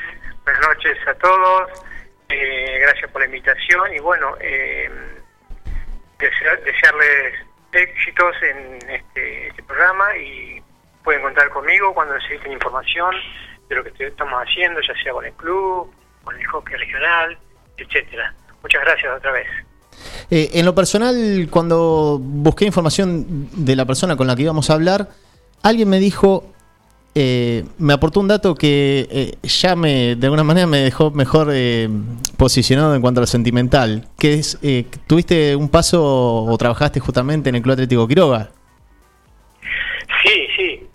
[0.45, 1.71] buenas noches a todos.
[2.31, 4.89] Eh, gracias por la invitación y bueno, eh,
[6.19, 7.35] desea- desearles
[7.75, 10.63] éxitos en este, este programa y
[11.03, 13.15] pueden contar conmigo cuando necesiten información
[13.69, 17.39] de lo que estamos haciendo, ya sea con el club, con el hockey regional,
[17.77, 18.35] etcétera.
[18.63, 19.47] Muchas gracias otra vez.
[20.31, 24.75] Eh, en lo personal, cuando busqué información de la persona con la que íbamos a
[24.75, 25.09] hablar,
[25.63, 26.54] alguien me dijo,
[27.15, 31.49] eh, me aportó un dato que eh, ya me, de alguna manera me dejó mejor
[31.53, 31.89] eh,
[32.37, 37.49] posicionado en cuanto a lo sentimental, que es, eh, tuviste un paso o trabajaste justamente
[37.49, 38.51] en el Club Atlético Quiroga.
[40.25, 40.89] Sí, sí,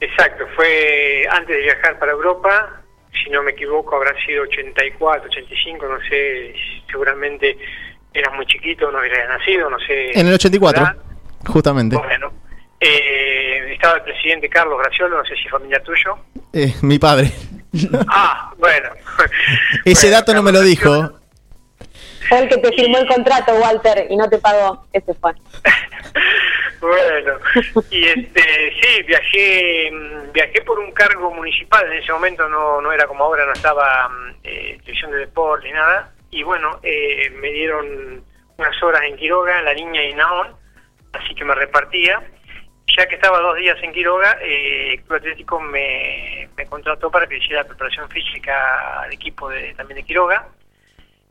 [0.00, 0.46] exacto.
[0.56, 2.82] Fue antes de viajar para Europa,
[3.22, 6.54] si no me equivoco, habrá sido 84, 85, no sé,
[6.90, 7.58] seguramente
[8.14, 10.18] eras muy chiquito, no habrías nacido, no sé.
[10.18, 10.96] En el 84, ¿verdad?
[11.46, 11.96] justamente.
[11.96, 12.32] Bueno,
[12.80, 16.18] eh, estaba el presidente Carlos Graciolo, no sé si es familiar tuyo.
[16.52, 17.30] Eh, mi padre.
[18.08, 18.90] Ah, bueno.
[19.84, 21.12] Ese dato no me lo dijo.
[22.28, 24.86] Fue el que te firmó el contrato, Walter, y no te pagó.
[24.92, 25.32] Ese fue.
[26.80, 27.38] Bueno,
[27.90, 32.92] y este, sí, viajé, mm, viajé por un cargo municipal, en ese momento no, no
[32.92, 37.30] era como ahora, no estaba mm, eh, televisión de deporte ni nada, y bueno, eh,
[37.40, 38.22] me dieron
[38.56, 40.54] unas horas en Quiroga, en La Niña y Naón,
[41.12, 42.22] así que me repartía.
[42.96, 47.64] Ya que estaba dos días en Quiroga, eh, Club Atlético me, contrató para que hiciera
[47.64, 50.48] preparación física al equipo de, también de Quiroga.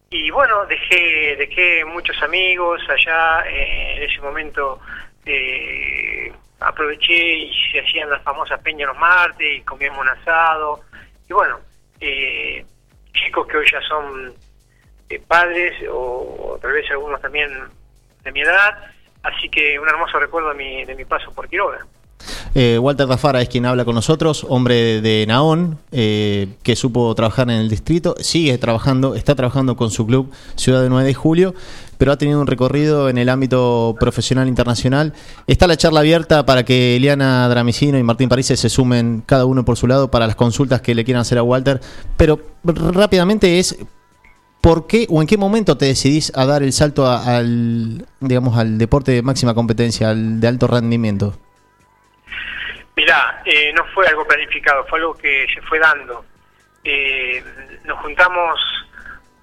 [0.09, 4.79] Y bueno, dejé, dejé muchos amigos allá, eh, en ese momento
[5.25, 10.81] eh, aproveché y se hacían las famosas peñas los martes y comíamos un asado.
[11.29, 11.59] Y bueno,
[11.99, 12.65] eh,
[13.13, 14.33] chicos que hoy ya son
[15.09, 17.49] eh, padres o, o tal vez algunos también
[18.23, 18.91] de mi edad,
[19.23, 21.85] así que un hermoso recuerdo de mi, de mi paso por Quiroga.
[22.55, 27.49] Eh, Walter Dafara es quien habla con nosotros, hombre de Naón, eh, que supo trabajar
[27.49, 31.53] en el distrito, sigue trabajando, está trabajando con su club Ciudad de 9 de Julio,
[31.97, 35.13] pero ha tenido un recorrido en el ámbito profesional internacional.
[35.45, 39.63] Está la charla abierta para que Eliana Dramicino y Martín París se sumen cada uno
[39.65, 41.79] por su lado para las consultas que le quieran hacer a Walter,
[42.17, 43.77] pero rápidamente es
[44.67, 48.77] ¿Por qué o en qué momento te decidís a dar el salto al, digamos, al
[48.77, 51.39] deporte de máxima competencia, al de alto rendimiento?
[52.97, 56.25] Mirá, eh, no fue algo planificado, fue algo que se fue dando.
[56.83, 57.41] Eh,
[57.85, 58.59] nos juntamos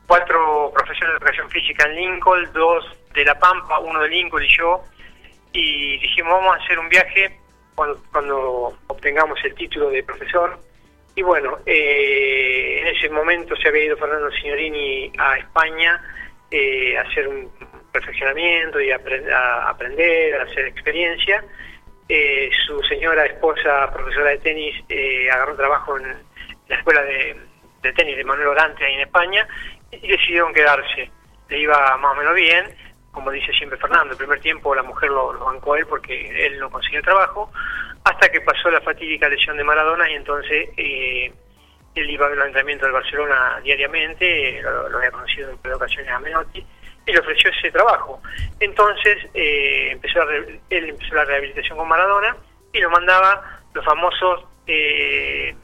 [0.07, 4.59] cuatro profesores de educación física en Lincoln, dos de La Pampa, uno de Lincoln y
[4.59, 4.85] yo,
[5.55, 7.41] y dijimos vamos a hacer un viaje
[7.75, 10.61] cuando obtengamos el título de profesor.
[11.17, 16.03] Y bueno, eh, en ese momento se había ido Fernando Signorini a España
[16.51, 17.51] eh, a hacer un
[17.93, 21.45] perfeccionamiento y a, apre- a aprender, a hacer experiencia.
[22.09, 26.13] Eh, su señora esposa, profesora de tenis, eh, agarró trabajo en
[26.69, 27.37] la escuela de,
[27.83, 29.47] de tenis de Manuel Orante ahí en España
[29.93, 31.11] y decidieron quedarse.
[31.49, 32.65] Le iba más o menos bien,
[33.13, 36.47] como dice siempre Fernando, el primer tiempo la mujer lo, lo bancó a él porque
[36.47, 37.53] él no consiguió trabajo,
[38.05, 41.33] hasta que pasó la fatídica lesión de Maradona y entonces eh,
[41.95, 46.11] él iba a ver el entrenamiento del Barcelona diariamente, lo, lo había conocido en ocasiones
[46.11, 46.65] a Menotti,
[47.07, 48.21] y le ofreció ese trabajo.
[48.61, 50.37] Entonces eh, empezó la
[50.71, 52.37] él empezó la rehabilitación con Maradona
[52.73, 55.55] y nos mandaba los famosos eh,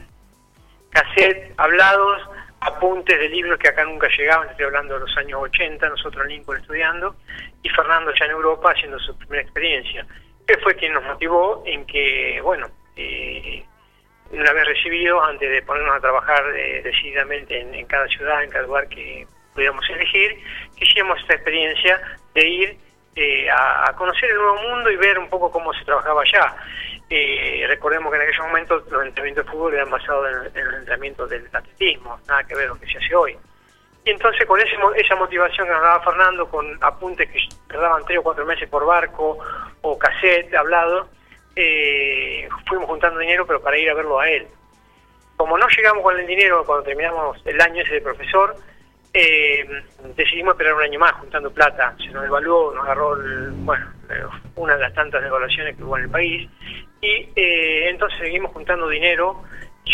[0.91, 2.23] cassettes hablados,
[2.61, 6.33] apuntes de libros que acá nunca llegaban, estoy hablando de los años 80, nosotros en
[6.33, 7.17] Lincoln estudiando,
[7.63, 10.07] y Fernando ya en Europa haciendo su primera experiencia.
[10.51, 13.63] Él fue quien nos motivó en que, bueno, eh,
[14.33, 18.67] una vez recibido, antes de ponernos a trabajar eh, decididamente en, cada ciudad, en cada
[18.67, 20.43] lugar que pudiéramos elegir,
[20.75, 22.01] quisiéramos esta experiencia
[22.35, 22.77] de ir
[23.15, 26.57] eh, a, conocer el nuevo mundo y ver un poco cómo se trabajaba allá.
[27.09, 30.75] Eh, recordemos que en aquellos momentos los entrenamientos de fútbol eran basados en, en el
[30.75, 33.39] entrenamiento del atletismo, nada que ver con lo que se hace hoy.
[34.05, 38.19] Y entonces con ese esa motivación que nos daba Fernando, con apuntes que tardaban tres
[38.19, 39.39] o cuatro meses por barco
[39.83, 41.09] o cassette hablado,
[41.55, 44.47] eh, fuimos juntando dinero pero para ir a verlo a él.
[45.37, 48.57] Como no llegamos con el dinero cuando terminamos el año ese de profesor,
[49.13, 49.67] eh,
[50.17, 51.95] decidimos esperar un año más juntando plata.
[51.99, 54.23] Se nos devaluó, nos agarró el- bueno, eh,
[54.57, 56.49] una de las tantas devaluaciones que hubo en el país.
[57.03, 59.43] Y eh, entonces seguimos juntando dinero,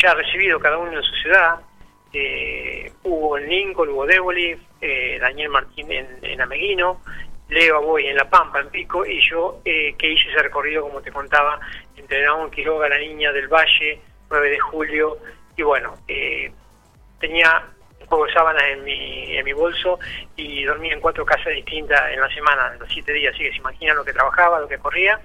[0.02, 1.56] ya recibido cada uno en su ciudad.
[2.18, 7.02] Eh, hubo en Lincoln, hubo Déboli, eh, Daniel Martín en, en Ameguino,
[7.50, 11.02] Leo Aboy en La Pampa, en Pico, y yo eh, que hice ese recorrido, como
[11.02, 11.60] te contaba,
[11.94, 14.00] entre Naón, Quiroga, La Niña del Valle,
[14.30, 15.18] 9 de julio,
[15.58, 16.50] y bueno, eh,
[17.20, 17.64] tenía
[18.00, 19.98] un juego de sábanas en mi, en mi bolso
[20.36, 23.50] y dormía en cuatro casas distintas en la semana, en los siete días, así que
[23.50, 25.20] se imaginan lo que trabajaba, lo que corría.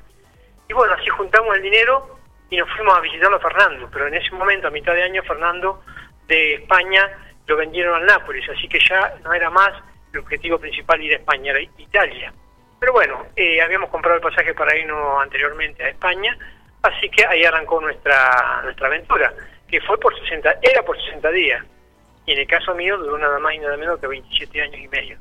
[0.68, 2.18] Y bueno, así juntamos el dinero
[2.50, 5.24] y nos fuimos a visitarlo a Fernando, pero en ese momento, a mitad de año,
[5.24, 5.82] Fernando
[6.28, 7.09] de España
[7.47, 9.72] lo vendieron al Nápoles, así que ya no era más
[10.13, 12.34] el objetivo principal ir a España, era Italia.
[12.80, 16.38] Pero bueno, eh, habíamos comprado el pasaje para irnos anteriormente a España,
[16.82, 19.34] así que ahí arrancó nuestra nuestra aventura,
[19.67, 21.63] que fue por 60, era por 60 días,
[22.26, 24.88] y en el caso mío duró nada más y nada menos que 27 años y
[24.88, 25.17] medio.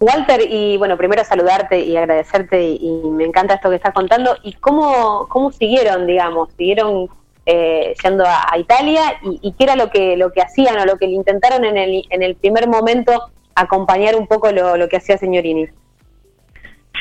[0.00, 4.34] Walter, y bueno, primero saludarte y agradecerte, y, me encanta esto que estás contando.
[4.42, 6.50] ¿Y cómo, cómo siguieron, digamos?
[6.54, 7.10] ¿Siguieron
[7.50, 9.18] eh, yendo a, Italia?
[9.22, 12.22] ¿Y, qué era lo que, lo que hacían o lo que intentaron en el, en
[12.22, 15.66] el primer momento acompañar un poco lo, lo que hacía Señorini?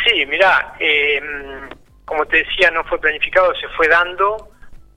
[0.06, 1.22] Sí, mira, eh,
[2.06, 4.50] como te decía, no fue planificado, se fue dando.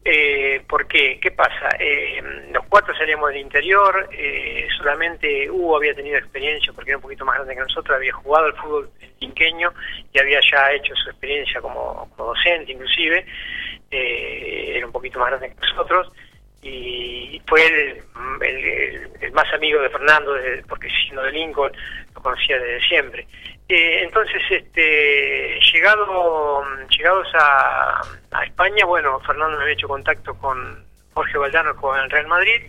[0.05, 1.21] Eh, ¿Por qué?
[1.21, 1.69] ¿Qué pasa?
[1.79, 2.21] Eh,
[2.53, 7.25] los cuatro salíamos del interior, eh, solamente Hugo había tenido experiencia porque era un poquito
[7.25, 8.91] más grande que nosotros, había jugado al fútbol
[9.21, 9.73] quinqueño
[10.13, 13.25] y había ya hecho su experiencia como, como docente inclusive,
[13.93, 16.11] eh, era un poquito más grande que nosotros
[16.63, 18.03] y fue el,
[19.21, 21.73] el- más amigo de Fernando, desde- porque siendo de Lincoln
[22.15, 23.27] lo conocía desde siempre.
[23.69, 28.01] Eh, entonces, este, llegado, llegados a,
[28.33, 30.85] a España, bueno, Fernando había hecho contacto con
[31.15, 32.61] Jorge Valdano con el Real Madrid,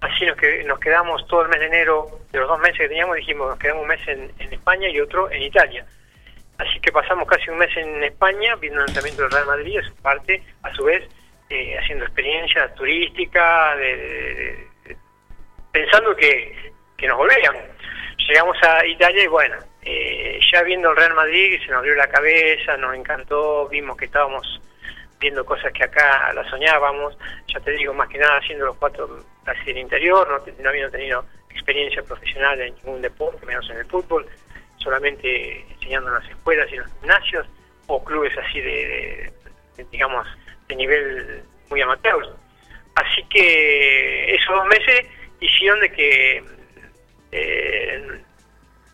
[0.00, 2.88] así nos, que, nos quedamos todo el mes de enero, de los dos meses que
[2.88, 5.84] teníamos, dijimos, nos quedamos un mes en, en España y otro en Italia.
[6.60, 9.82] Así que pasamos casi un mes en España viendo el lanzamiento del Real Madrid a
[9.82, 11.08] su parte, a su vez,
[11.48, 14.66] eh, haciendo experiencia turística, de-
[15.72, 17.62] pensando que, que nos volvíamos.
[18.28, 22.08] Llegamos a Italia y bueno, eh, ya viendo el Real Madrid se nos abrió la
[22.08, 24.60] cabeza, nos encantó, vimos que estábamos
[25.18, 27.16] viendo cosas que acá las soñábamos,
[27.52, 30.90] ya te digo, más que nada haciendo los cuatro casi del interior, no, no habiendo
[30.90, 34.26] tenido experiencia profesional en ningún deporte, menos en el fútbol,
[34.76, 37.46] solamente enseñando en las escuelas y en los gimnasios,
[37.86, 39.32] o clubes así de,
[39.76, 40.26] de, digamos,
[40.68, 42.24] de nivel muy amateur.
[42.94, 45.06] Así que esos dos meses
[45.40, 46.44] hicieron de que
[47.32, 48.20] eh,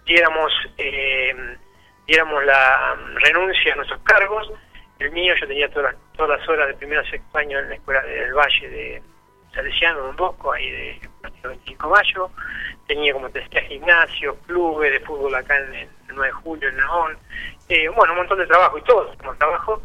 [0.05, 1.57] diéramos, eh,
[2.07, 4.51] diéramos la renuncia a nuestros cargos.
[4.99, 7.69] El mío, yo tenía todas las, todas las horas de primero a sexto año en
[7.69, 9.03] la escuela del Valle de
[9.57, 12.31] Salesiano, Don Bosco, ahí de partido 25 de mayo.
[12.87, 16.77] Tenía, como te decía, gimnasio, clubes de fútbol acá en el 9 de julio, en
[16.77, 17.19] Naón.
[17.69, 19.83] Eh, bueno, un montón de trabajo y todo, como trabajo.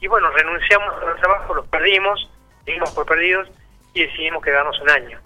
[0.00, 2.30] Y bueno, renunciamos al trabajo, los perdimos,
[2.64, 3.48] dimos por perdidos
[3.92, 5.20] y decidimos quedarnos un año.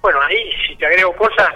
[0.00, 1.54] Bueno, ahí si te agrego cosas,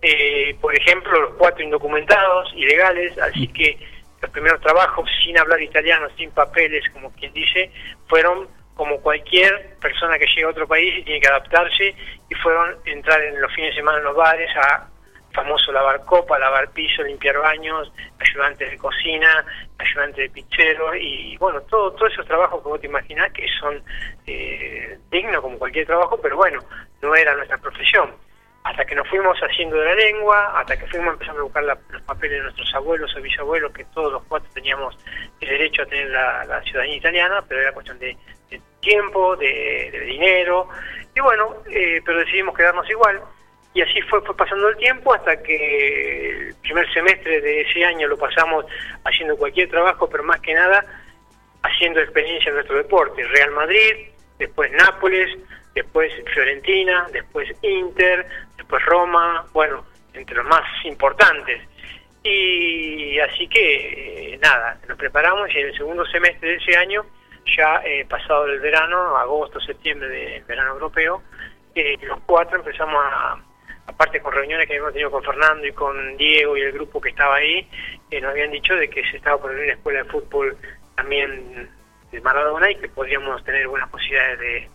[0.00, 3.76] eh, por ejemplo, los cuatro indocumentados, ilegales, así que
[4.22, 7.72] los primeros trabajos sin hablar italiano, sin papeles, como quien dice,
[8.06, 8.48] fueron
[8.78, 11.94] como cualquier persona que llega a otro país y tiene que adaptarse,
[12.30, 14.86] y fueron entrar en los fines de semana en los bares a
[15.34, 19.44] famoso lavar copa, lavar piso, limpiar baños, ayudantes de cocina,
[19.78, 23.82] ayudantes de pizzero y bueno, todo, todos esos trabajos que vos te imaginás que son
[24.26, 26.60] eh, dignos como cualquier trabajo, pero bueno,
[27.02, 28.10] no era nuestra profesión.
[28.64, 31.78] Hasta que nos fuimos haciendo de la lengua, hasta que fuimos empezando a buscar la-
[31.90, 34.98] los papeles de nuestros abuelos o bisabuelos, que todos los cuatro teníamos
[35.40, 38.16] el derecho a tener la, la ciudadanía italiana, pero era cuestión de
[38.80, 40.68] tiempo, de, dinero,
[41.14, 43.20] y bueno, eh, pero decidimos quedarnos igual.
[43.74, 48.08] Y así fue, fue pasando el tiempo hasta que el primer semestre de ese año
[48.08, 48.64] lo pasamos
[49.04, 50.84] haciendo cualquier trabajo, pero más que nada
[51.62, 53.24] haciendo experiencia en nuestro deporte.
[53.24, 54.08] Real Madrid,
[54.38, 55.36] después Nápoles,
[55.74, 58.26] después Fiorentina, después Inter,
[58.56, 61.62] después Roma, bueno, entre los más importantes.
[62.22, 67.04] Y así que eh, nada, nos preparamos y en el segundo semestre de ese año,
[67.56, 71.22] ya eh, pasado el verano, agosto, septiembre del verano europeo,
[71.74, 73.36] eh, los cuatro empezamos a,
[73.86, 77.10] aparte con reuniones que habíamos tenido con Fernando y con Diego y el grupo que
[77.10, 77.68] estaba ahí,
[78.10, 80.56] eh, nos habían dicho de que se estaba por una escuela de fútbol
[80.94, 81.70] también
[82.10, 84.70] de Maradona y que podríamos tener buenas posibilidades de,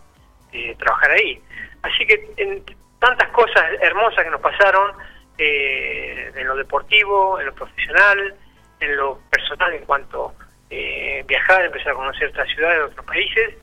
[0.78, 1.42] trabajar ahí.
[1.82, 2.64] Así que en
[3.00, 4.92] tantas cosas hermosas que nos pasaron,
[5.36, 8.36] eh, en lo deportivo, en lo profesional,
[8.78, 10.32] en lo personal en cuanto
[10.76, 13.54] eh, viajar, empezar a conocer otras ciudades, otros países,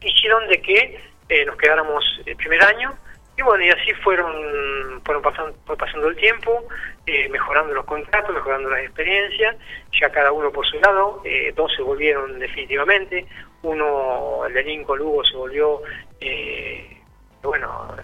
[0.00, 2.94] hicieron de que eh, nos quedáramos el primer año
[3.36, 6.68] y bueno, y así fueron, fueron pasando, fue pasando el tiempo,
[7.06, 9.56] eh, mejorando los contratos, mejorando las experiencias,
[10.00, 13.26] ya cada uno por su lado, eh, dos se volvieron definitivamente,
[13.62, 15.82] uno, el de Lincoln Lugo se volvió,
[16.20, 16.96] eh,
[17.42, 17.96] bueno,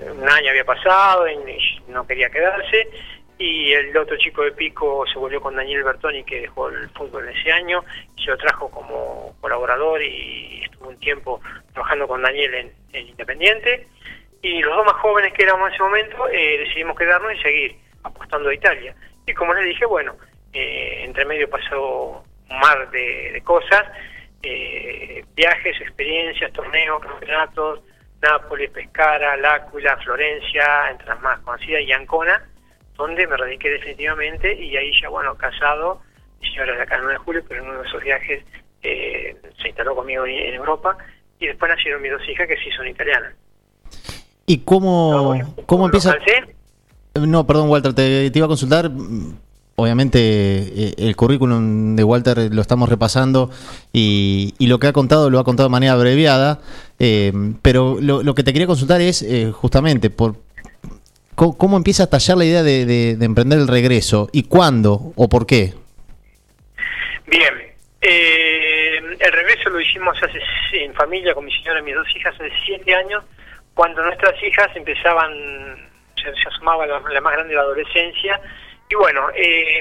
[0.00, 2.90] un año había pasado y no quería quedarse,
[3.38, 7.28] y el otro chico de Pico se volvió con Daniel Bertoni que dejó el fútbol
[7.28, 7.84] ese año
[8.16, 11.40] y se lo trajo como colaborador y estuvo un tiempo
[11.72, 13.88] trabajando con Daniel en, en Independiente.
[14.42, 17.76] Y los dos más jóvenes que éramos en ese momento eh, decidimos quedarnos y seguir
[18.02, 18.94] apostando a Italia.
[19.26, 20.16] Y como les dije bueno
[20.52, 23.84] eh, entre medio pasó un mar de, de cosas
[24.42, 27.80] eh, viajes, experiencias, torneos, campeonatos
[28.22, 32.40] Nápoles, Pescara, L'Aquila, Florencia, entre las más conocidas, y Ancona,
[32.96, 36.00] donde me radiqué definitivamente y ahí ya, bueno, casado,
[36.40, 38.44] señora de acá el 9 de julio, pero en uno de esos viajes
[38.82, 40.96] eh, se instaló conmigo en en Europa
[41.38, 43.34] y después nacieron mis dos hijas que sí son italianas.
[44.46, 46.16] ¿Y cómo, cómo empieza?
[47.14, 48.90] No, perdón, Walter, te, te iba a consultar.
[49.74, 53.50] Obviamente eh, el currículum de Walter lo estamos repasando
[53.92, 56.60] y, y lo que ha contado lo ha contado de manera abreviada,
[56.98, 57.32] eh,
[57.62, 60.36] pero lo, lo que te quería consultar es eh, justamente por
[61.34, 65.12] cómo, cómo empieza a tallar la idea de, de- de emprender el regreso y cuándo
[65.16, 65.74] o por qué.
[67.26, 67.54] Bien,
[68.00, 70.38] eh, el regreso lo hicimos hace,
[70.84, 73.24] en familia con mi señora y mis dos hijas hace siete años,
[73.74, 75.32] cuando nuestras hijas empezaban,
[76.16, 78.40] se, se asomaba la, más grande la adolescencia,
[78.90, 79.80] y bueno, eh,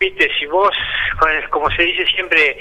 [0.00, 0.70] viste, si vos,
[1.50, 2.58] como se dice siempre,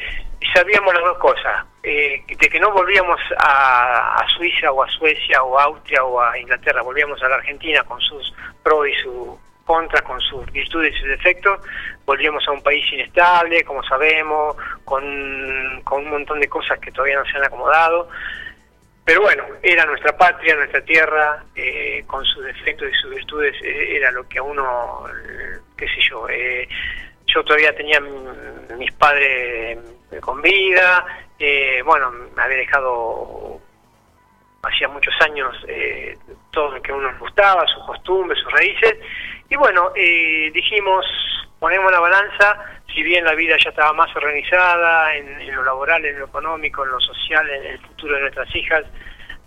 [0.53, 5.57] sabíamos las dos cosas, eh, de que no volvíamos a, Suiza o a Suecia o
[5.57, 9.29] a Austria o a Inglaterra, volvíamos a la Argentina con sus pros y sus
[9.65, 11.59] contras, con sus virtudes y sus defectos,
[12.05, 17.17] volvíamos a un país inestable, como sabemos, con, con un montón de cosas que todavía
[17.17, 18.09] no se han acomodado.
[19.03, 23.95] Pero bueno, era nuestra patria, nuestra tierra, eh, con sus defectos y sus virtudes, eh,
[23.95, 26.67] era lo que a uno, eh, qué sé yo, eh,
[27.25, 28.01] yo todavía tenía
[28.77, 29.79] mis padres
[30.21, 31.05] con vida,
[31.37, 33.59] eh, bueno, me había dejado
[34.63, 36.17] hacía muchos años eh,
[36.51, 38.97] todo lo que a uno nos gustaba, sus costumbres, sus raíces,
[39.49, 41.05] y bueno, eh, dijimos,
[41.59, 42.57] ponemos la balanza,
[42.93, 46.83] si bien la vida ya estaba más organizada en, en lo laboral, en lo económico,
[46.83, 48.83] en lo social, en el futuro de nuestras hijas,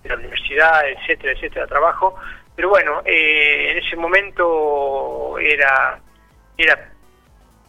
[0.03, 2.17] de la universidad, etcétera, etcétera, trabajo,
[2.57, 5.99] pero bueno, eh, en ese momento era,
[6.57, 6.93] era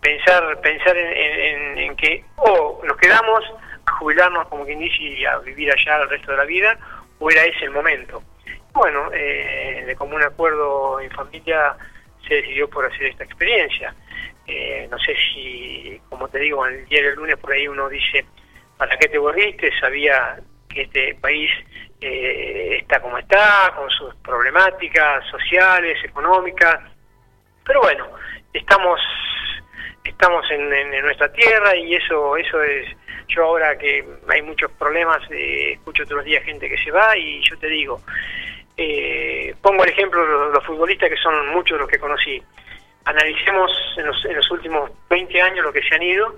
[0.02, 3.40] pensar pensar en, en- en que o nos quedamos
[3.86, 6.78] a jubilarnos como quien dice y a vivir allá el resto de la vida
[7.20, 8.24] o era ese el momento.
[8.74, 11.76] Bueno eh, de común acuerdo en familia
[12.28, 13.94] se decidió por hacer esta experiencia.
[14.48, 18.26] Eh, no sé si como te digo el día del lunes por ahí uno dice
[18.78, 21.52] para qué te volviste sabía que este país
[22.02, 26.80] eh, está como está con sus problemáticas sociales económicas.
[27.66, 28.08] Pero bueno
[28.54, 29.00] estamos
[30.04, 32.88] estamos en, en- nuestra tierra y eso eso es
[33.28, 37.16] yo ahora que hay muchos problemas eh, escucho todos los días gente que se va
[37.18, 38.02] y yo te digo
[38.78, 42.42] eh, pongo el ejemplo los, los futbolistas que son muchos los que conocí.
[43.06, 46.36] Analicemos en los, en los últimos 20 años lo que se han ido.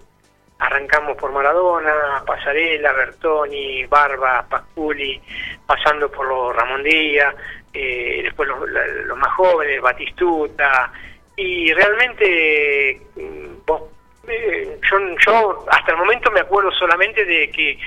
[0.59, 5.21] Arrancamos por Maradona, Pasarela, Bertoni, Barba, Pasculi,
[5.65, 7.35] pasando por los Ramón Díaz,
[7.73, 10.91] eh, después los, los más jóvenes, Batistuta,
[11.35, 13.81] y realmente mm, vos,
[14.27, 17.77] eh, yo, yo hasta el momento me acuerdo solamente de que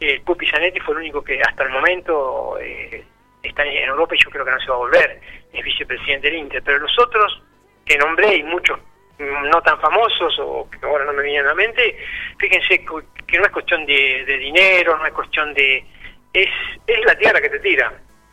[0.00, 3.04] eh, Pupi Zanetti fue el único que hasta el momento eh,
[3.42, 5.20] está en Europa y yo creo que no se va a volver,
[5.52, 7.42] es vicepresidente del Inter, pero los otros
[7.84, 8.78] que nombré y muchos
[9.18, 11.96] no tan famosos o que ahora no me vienen a la mente,
[12.38, 12.84] fíjense
[13.26, 15.84] que no es cuestión de, de dinero, no es cuestión de...
[16.32, 16.48] Es,
[16.86, 17.92] es la tierra que te tira,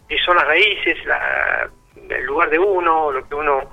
[0.09, 1.69] eh, son las raíces, la-
[2.09, 3.71] el lugar de uno, lo que uno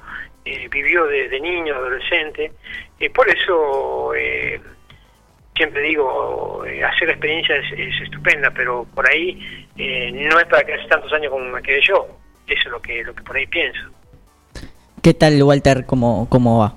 [0.55, 2.53] eh, vivió de, de niño, adolescente.
[3.01, 4.61] Y por eso eh,
[5.55, 10.47] siempre digo, eh, hacer la experiencia es, es estupenda, pero por ahí eh, no es
[10.47, 12.07] para que hace tantos años como me quedé yo.
[12.47, 13.81] Eso es lo que, lo que por ahí pienso.
[15.03, 15.85] ¿Qué tal, Walter?
[15.85, 16.77] ¿Cómo, cómo va?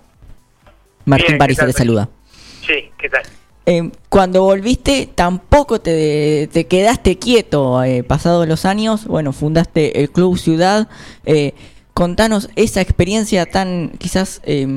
[1.06, 2.10] Martín Bien, ¿qué París te saluda.
[2.66, 3.24] Sí, ¿qué tal?
[3.66, 7.84] Eh, cuando volviste, tampoco te, te quedaste quieto.
[7.84, 10.88] Eh, pasados los años, bueno, fundaste el Club Ciudad.
[11.26, 11.54] Eh,
[11.94, 14.68] contanos esa experiencia tan quizás eh,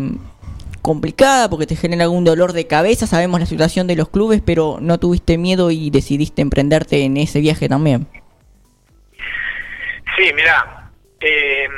[0.82, 3.06] complicada porque te genera algún dolor de cabeza.
[3.06, 7.40] Sabemos la situación de los clubes, pero no tuviste miedo y decidiste emprenderte en ese
[7.40, 8.06] viaje también.
[10.16, 10.90] Sí, mira,
[11.20, 11.68] eh,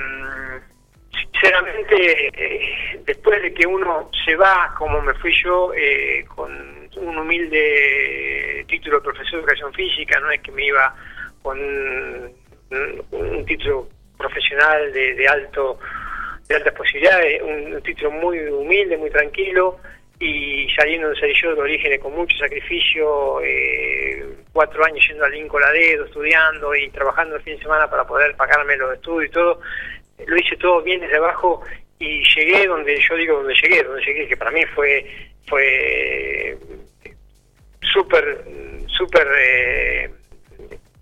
[1.32, 6.50] sinceramente, después de que uno se va, como me fui yo, eh, con
[6.96, 10.94] un humilde título de profesor de educación física, no es que me iba
[11.42, 15.78] con un título profesional de, de alto
[16.48, 19.78] de altas posibilidades, un, título muy humilde, muy tranquilo,
[20.18, 25.62] y saliendo de Cerillo de Orígenes con mucho sacrificio, eh, cuatro años yendo al Lincoln
[25.64, 29.32] a dedo, estudiando y trabajando el fin de semana para poder pagarme los estudios y
[29.32, 29.60] todo,
[30.24, 31.62] lo hice todo bien desde abajo
[31.98, 35.04] y llegué donde yo digo donde llegué, donde llegué, que para mí fue
[35.48, 36.56] fue
[37.92, 38.44] súper,
[38.86, 40.10] súper eh,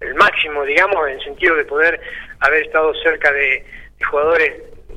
[0.01, 2.01] el máximo, digamos, en el sentido de poder
[2.47, 3.64] haber estado cerca de,
[3.99, 4.53] de jugadores,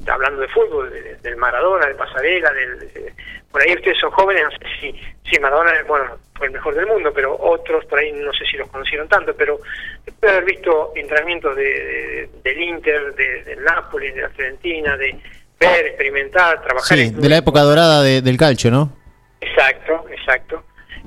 [0.07, 3.13] hablando de fútbol, de- del Maradona, del Pasarela, del, de-
[3.51, 6.85] por ahí ustedes son jóvenes, no sé si, si Maradona, bueno, fue el mejor del
[6.85, 9.59] mundo, pero otros por ahí no sé si los conocieron tanto, pero
[10.05, 14.95] después de haber visto entrenamientos de, de- del Inter, de- del Napoli, de la Fiorentina,
[14.97, 15.15] de
[15.59, 18.95] ver, experimentar, trabajar Sí, en de la época dorada de- del calcio, ¿no?
[19.41, 20.63] Exacto, exacto.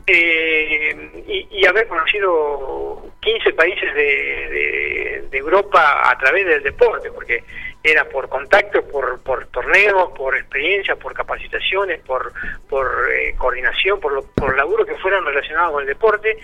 [0.06, 7.42] Eh, y, y haber conocido 15 países de, de- Europa a través del deporte, porque
[7.82, 12.32] era por contacto, por, por torneos, por experiencias, por capacitaciones, por,
[12.68, 16.36] por eh, coordinación, por, lo, por laburo que fueran relacionados con el deporte.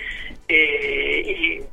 [0.49, 1.64] Eh, y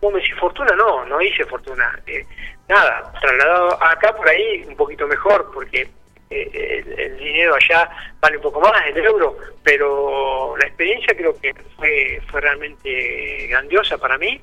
[0.00, 1.98] vos me fortuna no, no hice fortuna.
[2.06, 2.24] Eh,
[2.68, 5.88] nada, trasladado acá por ahí un poquito mejor, porque
[6.30, 11.52] el, el dinero allá vale un poco más, el euro, pero la experiencia creo que
[11.76, 14.40] fue, fue realmente grandiosa para mí.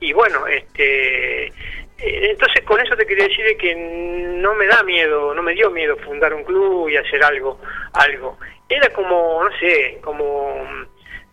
[0.00, 1.52] Y bueno, este
[1.98, 5.54] eh, entonces con eso te quería decir de que no me da miedo, no me
[5.54, 7.60] dio miedo fundar un club y hacer algo,
[7.92, 8.38] algo.
[8.68, 10.66] Era como, no sé, como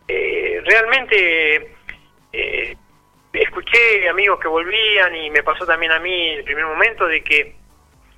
[0.07, 1.75] eh, realmente
[2.33, 2.75] eh,
[3.33, 7.55] escuché amigos que volvían y me pasó también a mí el primer momento de que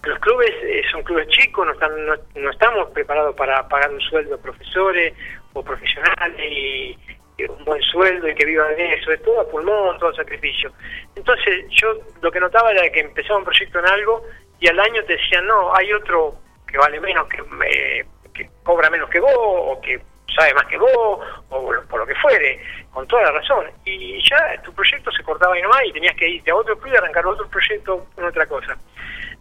[0.08, 4.02] los clubes eh, son clubes chicos, no, están, no, no estamos preparados para pagar un
[4.02, 5.14] sueldo a profesores
[5.54, 6.98] o profesionales y,
[7.38, 10.72] y un buen sueldo y que vivan de eso, es todo a pulmón, todo sacrificio.
[11.16, 14.24] Entonces yo lo que notaba era que empezaba un proyecto en algo
[14.60, 16.36] y al año te decían, no, hay otro
[16.68, 20.02] que vale menos, que, eh, que cobra menos que vos o que
[20.36, 22.60] sabe más que vos o por lo que fuere,
[22.92, 23.66] con toda la razón.
[23.86, 26.94] Y ya tu proyecto se cortaba ahí nomás y tenías que irte a otro club
[26.94, 28.78] y arrancar otro proyecto con otra cosa.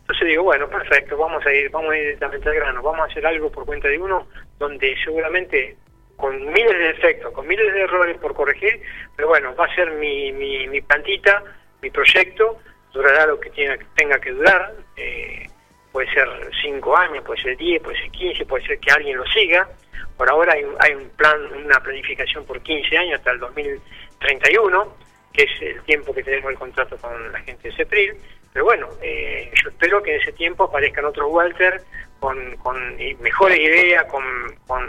[0.07, 3.11] Entonces digo, bueno, perfecto, vamos a ir, vamos a ir directamente al grano, vamos a
[3.11, 5.77] hacer algo por cuenta de uno donde seguramente
[6.15, 8.81] con miles de defectos, con miles de errores por corregir,
[9.17, 11.43] pero bueno, va a ser mi, mi, mi plantita,
[11.83, 12.61] mi proyecto,
[12.93, 15.49] durará lo que tenga, que durar, eh,
[15.91, 16.29] puede ser
[16.63, 19.69] cinco años, puede ser 10, puede ser 15, puede ser que alguien lo siga,
[20.17, 24.97] Por ahora hay, hay un plan, una planificación por 15 años hasta el 2031,
[25.33, 28.15] que es el tiempo que tenemos el contrato con la gente de CEPRIL.
[28.57, 31.79] Pero bueno, eh, yo espero que en ese tiempo aparezcan otros Walter
[32.19, 34.25] con, con mejores ideas, con,
[34.67, 34.83] con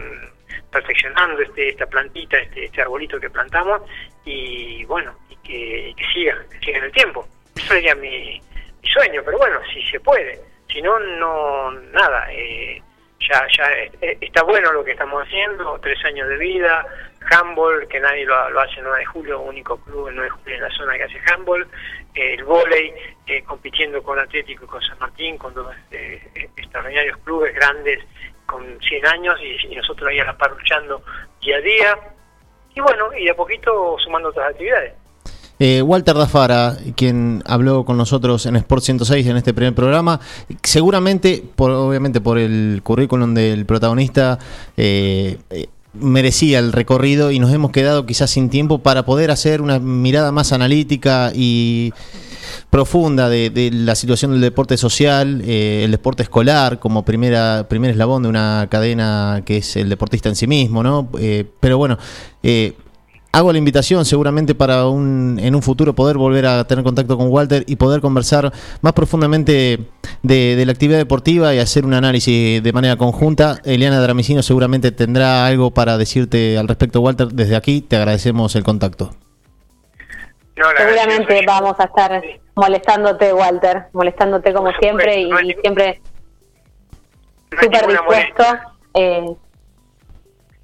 [0.72, 3.82] perfeccionando este, esta plantita, este, este arbolito que plantamos
[4.24, 7.28] y bueno, y que, que siga, siga en el tiempo.
[7.58, 8.42] Eso sería mi,
[8.84, 10.40] sueño, pero bueno, si se puede.
[10.72, 12.32] Si no, no, nada.
[12.32, 12.82] eh,
[13.20, 16.86] ya, ya eh, está bueno lo que estamos haciendo, tres años de vida,
[17.32, 20.38] handball, que nadie lo, lo hace en 9 de julio, único club en 9 de
[20.38, 21.68] julio en la zona que hace handball,
[22.18, 22.94] el vóley,
[23.26, 28.00] eh, compitiendo con Atlético y con San Martín, con dos eh, extraordinarios clubes grandes
[28.46, 29.36] con 100 años
[29.70, 31.04] y, nosotros ahí a la par luchando
[31.42, 32.00] día a día.
[32.74, 34.94] Y bueno, y de a poquito sumando otras actividades.
[35.60, 40.20] Eh, Walter Dafara, quien habló con nosotros en Sport 106 en este primer programa,
[40.62, 44.38] seguramente, por, obviamente por el currículum del protagonista,
[44.76, 45.66] eh, eh,
[46.00, 50.32] merecía el recorrido y nos hemos quedado quizás sin tiempo para poder hacer una mirada
[50.32, 51.94] más analítica y
[52.70, 57.92] profunda de, de la situación del deporte social, eh, el deporte escolar como primera primer
[57.92, 61.10] eslabón de una cadena que es el deportista en sí mismo, ¿no?
[61.20, 61.98] Eh, pero bueno,
[62.44, 62.74] eh,
[63.32, 67.30] hago la invitación seguramente para un, en un futuro poder volver a tener contacto con
[67.30, 68.52] Walter y poder conversar
[68.82, 69.80] más profundamente
[70.24, 73.60] de, de la actividad deportiva y hacer un análisis de manera conjunta.
[73.64, 77.28] Eliana Dramicino seguramente tendrá algo para decirte al respecto, Walter.
[77.28, 79.12] Desde aquí te agradecemos el contacto.
[80.56, 82.22] Seguramente vamos a estar
[82.56, 86.02] molestándote, Walter, molestándote como siempre y, y siempre
[87.62, 88.44] súper dispuesto.
[88.96, 89.26] Eh,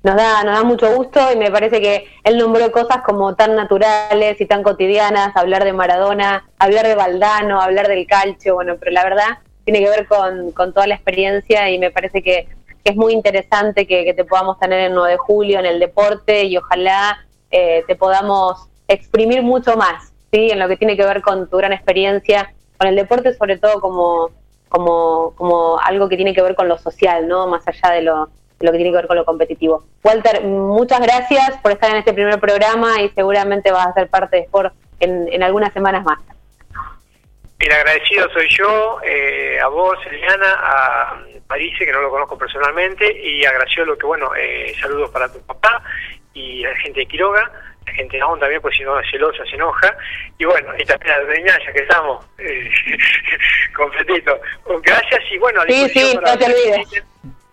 [0.03, 3.55] nos da, nos da mucho gusto y me parece que él nombró cosas como tan
[3.55, 8.91] naturales y tan cotidianas, hablar de Maradona, hablar de Valdano, hablar del calcio, bueno, pero
[8.91, 12.47] la verdad tiene que ver con, con toda la experiencia y me parece que,
[12.83, 16.43] es muy interesante que, que te podamos tener el 9 de julio en el deporte
[16.43, 20.49] y ojalá eh, te podamos exprimir mucho más, ¿sí?
[20.51, 23.79] En lo que tiene que ver con tu gran experiencia, con el deporte sobre todo
[23.79, 24.31] como,
[24.67, 27.47] como, como algo que tiene que ver con lo social, ¿no?
[27.47, 28.29] Más allá de lo,
[28.63, 29.83] lo que tiene que ver con lo competitivo.
[30.03, 34.37] Walter, muchas gracias por estar en este primer programa y seguramente vas a ser parte
[34.37, 36.19] de Sport en, en algunas semanas más.
[37.59, 43.09] El agradecido soy yo, eh, a vos, Eliana, a Parise, que no lo conozco personalmente,
[43.21, 45.81] y a Graciolo, que bueno, eh, saludos para tu papá
[46.33, 47.51] y a la gente de Quiroga,
[47.85, 49.95] la gente de Amón también, pues si no es celosa, se enoja,
[50.37, 52.69] y bueno, y también a Doña, ya que estamos, eh,
[53.75, 54.39] completito.
[54.81, 57.03] Gracias y bueno, a Sí, sí, no te olvides.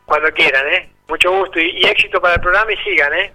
[0.06, 0.90] Cuando quieran, ¿eh?
[1.10, 3.32] Mucho gusto y, y éxito para el programa y sigan, ¿eh?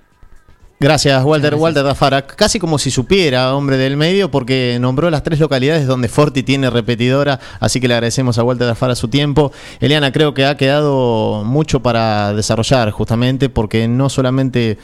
[0.78, 1.56] Gracias, Walter.
[1.56, 6.10] Walter Dafara, casi como si supiera, hombre del medio, porque nombró las tres localidades donde
[6.10, 9.54] Forti tiene repetidora, así que le agradecemos a Walter Dafara su tiempo.
[9.80, 14.78] Eliana, creo que ha quedado mucho para desarrollar, justamente, porque no solamente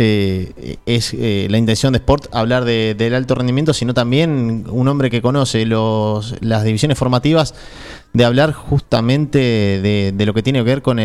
[0.00, 4.86] eh, es eh, la intención de Sport hablar de- del alto rendimiento, sino también un
[4.86, 7.52] hombre que conoce los, las divisiones formativas
[8.12, 10.98] de hablar justamente de, lo que tiene que ver con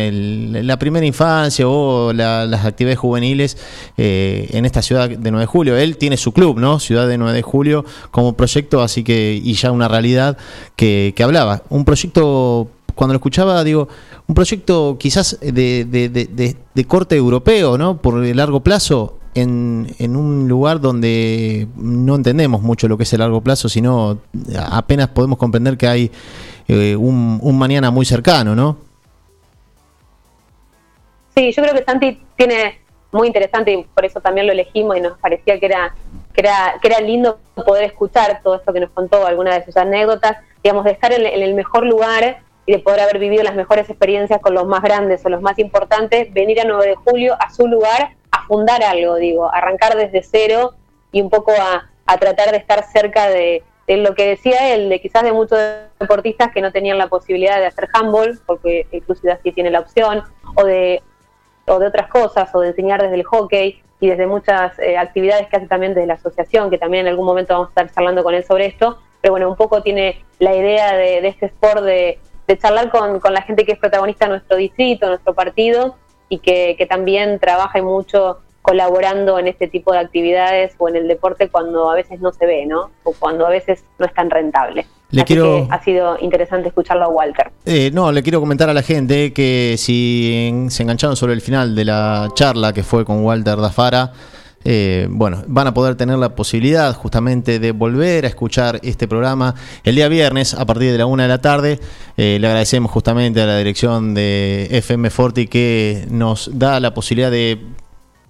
[0.66, 3.58] la primera infancia o la- las actividades juveniles
[3.98, 5.76] eh, en esta ciudad de 9 de julio.
[5.76, 6.78] Él tiene su club, ¿no?
[6.78, 10.38] Ciudad de 9 de julio como proyecto, así que, y ya una realidad
[10.76, 11.62] que, que hablaba.
[11.68, 13.88] Un proyecto, cuando lo escuchaba, digo,
[14.26, 17.96] un proyecto quizás de, de- de- de- corte europeo, ¿no?
[17.98, 19.18] Por el largo plazo.
[19.36, 24.18] En, un lugar donde no entendemos mucho lo que es el largo plazo, sino
[24.70, 26.12] apenas podemos comprender que hay
[26.68, 28.76] eh, un, un mañana muy cercano, ¿no?
[31.36, 32.78] Sí, yo creo que Santi tiene
[33.10, 35.94] muy interesante y por eso también lo elegimos y nos parecía que era
[36.32, 39.76] que era que era lindo poder escuchar todo esto que nos contó, algunas de sus
[39.76, 43.54] anécdotas, digamos, de estar en, en el mejor lugar y de poder haber vivido las
[43.54, 47.36] mejores experiencias con los más grandes o los más importantes, venir a 9 de julio
[47.38, 50.74] a su lugar a fundar algo, digo, arrancar desde cero
[51.12, 54.88] y un poco a, a tratar de estar cerca de, de lo que decía él,
[54.88, 55.58] de quizás de muchos
[55.98, 59.70] deportistas que no tenían la posibilidad de hacer handball, porque el Club Ciudad sí tiene
[59.70, 60.22] la opción,
[60.56, 61.02] o de
[61.66, 65.48] o de otras cosas, o de enseñar desde el hockey y desde muchas eh, actividades
[65.48, 68.22] que hace también desde la asociación, que también en algún momento vamos a estar charlando
[68.22, 71.82] con él sobre esto, pero bueno, un poco tiene la idea de, de este sport
[71.82, 75.96] de, de charlar con, con la gente que es protagonista de nuestro distrito, nuestro partido,
[76.28, 80.96] y que, que también trabaja y mucho colaborando en este tipo de actividades o en
[80.96, 82.90] el deporte cuando a veces no se ve, ¿no?
[83.04, 84.86] O cuando a veces no es tan rentable.
[85.10, 87.50] Le Así quiero- que ha sido interesante escucharlo a Walter.
[87.66, 91.74] Eh, no, le quiero comentar a la gente que si se engancharon sobre el final
[91.74, 94.12] de la charla que fue con Walter Dafara,
[94.64, 99.54] eh, bueno, van a poder tener la posibilidad justamente de volver a escuchar este programa
[99.84, 101.80] el día viernes a partir de la una de la tarde.
[102.16, 107.30] Eh, le agradecemos justamente a la dirección de FM Forti que nos da la posibilidad
[107.30, 107.60] de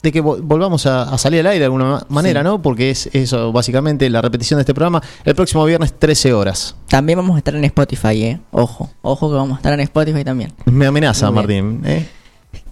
[0.02, 2.44] de que vol- volvamos a, a salir al aire de alguna ma- manera, Sí.
[2.44, 2.60] ¿no?
[2.60, 6.76] Porque es eso, básicamente, la repetición de este programa el próximo viernes, 13 horas.
[6.88, 8.40] También vamos a estar en Spotify, ¿eh?
[8.50, 10.52] Ojo, ojo que vamos a estar en Spotify también.
[10.66, 11.80] Me amenaza, Martín.
[11.86, 12.06] ¿eh?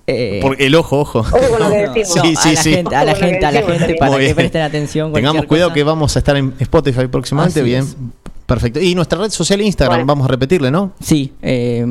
[0.07, 1.21] Eh, Porque el ojo, ojo.
[1.21, 2.09] Ojo con lo que decimos.
[2.23, 2.71] Sí, no, sí, a la sí.
[2.75, 3.99] gente, a la gente, a la decimos gente también.
[3.99, 4.37] para Muy que bien.
[4.37, 5.13] presten atención.
[5.13, 5.75] Tengamos cuidado cosa.
[5.75, 7.83] que vamos a estar en Spotify próximamente, Así bien.
[7.85, 7.97] es.
[8.47, 8.81] Perfecto.
[8.81, 10.07] Y nuestra red social Instagram, Bueno.
[10.07, 10.93] vamos a repetirle, ¿no?
[11.01, 11.87] Sí, eh,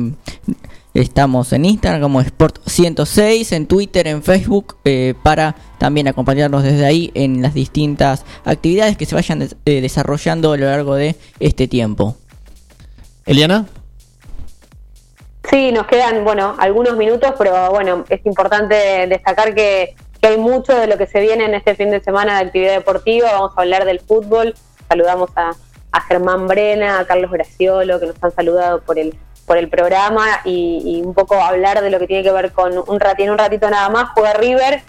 [0.94, 7.10] estamos en Instagram como Sport106, en Twitter, en Facebook, eh, para también acompañarnos desde ahí
[7.14, 11.66] en las distintas actividades que se vayan des- eh, desarrollando a lo largo de este
[11.66, 12.16] tiempo.
[13.24, 13.66] Eliana.
[15.50, 20.74] Sí, nos quedan, bueno, algunos minutos, pero bueno, es importante destacar que, que hay mucho
[20.74, 23.32] de lo que se viene en este fin de semana de actividad deportiva.
[23.32, 24.54] Vamos a hablar del fútbol.
[24.88, 25.52] Saludamos a,
[25.90, 30.40] a Germán Brena, a Carlos Graciolo, que nos han saludado por el por el programa
[30.44, 33.38] y, y un poco hablar de lo que tiene que ver con un ratito, un
[33.38, 34.82] ratito nada más, juega River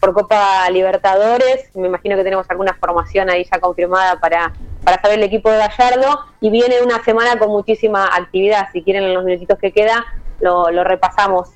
[0.00, 1.70] por Copa Libertadores.
[1.76, 4.52] Me imagino que tenemos alguna formación ahí ya confirmada para,
[4.84, 6.20] para saber el equipo de Gallardo.
[6.40, 8.68] Y viene una semana con muchísima actividad.
[8.72, 10.04] Si quieren, en los minutitos que queda,
[10.40, 11.50] lo, lo repasamos.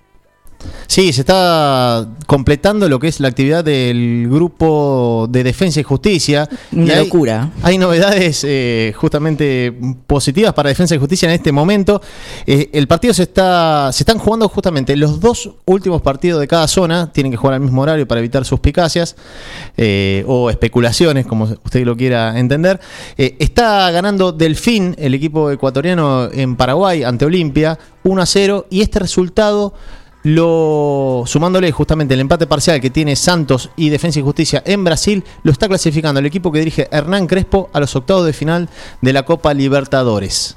[0.86, 6.48] Sí, se está completando lo que es la actividad del grupo de defensa y justicia.
[6.72, 7.50] Una Y locura.
[7.62, 9.74] Hay novedades eh, justamente
[10.06, 12.00] positivas para defensa y justicia en este momento.
[12.46, 16.68] Eh, el partido se está, se están jugando justamente los dos últimos partidos de cada
[16.68, 17.12] zona.
[17.12, 19.16] Tienen que jugar al mismo horario para evitar suspicacias
[19.76, 22.80] eh, o especulaciones, como usted lo quiera entender.
[23.16, 28.66] Eh, está ganando Delfín, el equipo ecuatoriano en Paraguay ante Olimpia, 1 a 0.
[28.70, 29.74] Y este resultado
[30.24, 35.22] lo sumándole justamente el empate parcial que tiene Santos y Defensa y Justicia en Brasil,
[35.42, 38.68] lo está clasificando el equipo que dirige Hernán Crespo a los octavos de final
[39.02, 40.56] de la Copa Libertadores.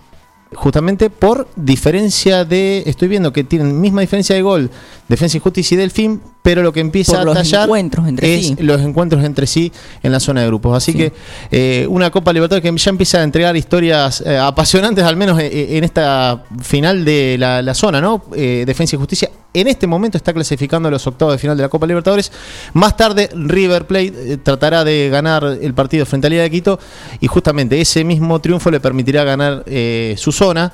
[0.56, 2.84] Justamente por diferencia de.
[2.86, 4.72] Estoy viendo que tienen misma diferencia de gol
[5.10, 8.36] Defensa y Justicia y Delfín, pero lo que empieza Por a los tallar encuentros entre
[8.36, 8.56] es sí.
[8.60, 9.70] los encuentros entre sí
[10.02, 10.78] en la zona de grupos.
[10.78, 10.98] Así Sí.
[10.98, 11.12] que
[11.52, 15.76] eh, una Copa Libertadores que ya empieza a entregar historias eh, apasionantes, al menos eh,
[15.78, 18.24] en esta final de la, la zona, ¿no?
[18.32, 21.70] Defensa y Justicia en este momento está clasificando a los octavos de final de la
[21.70, 22.32] Copa Libertadores.
[22.74, 26.80] Más tarde River Plate tratará de ganar el partido frente a Liga de Quito
[27.20, 30.72] y justamente ese mismo triunfo le permitirá ganar eh, su zona.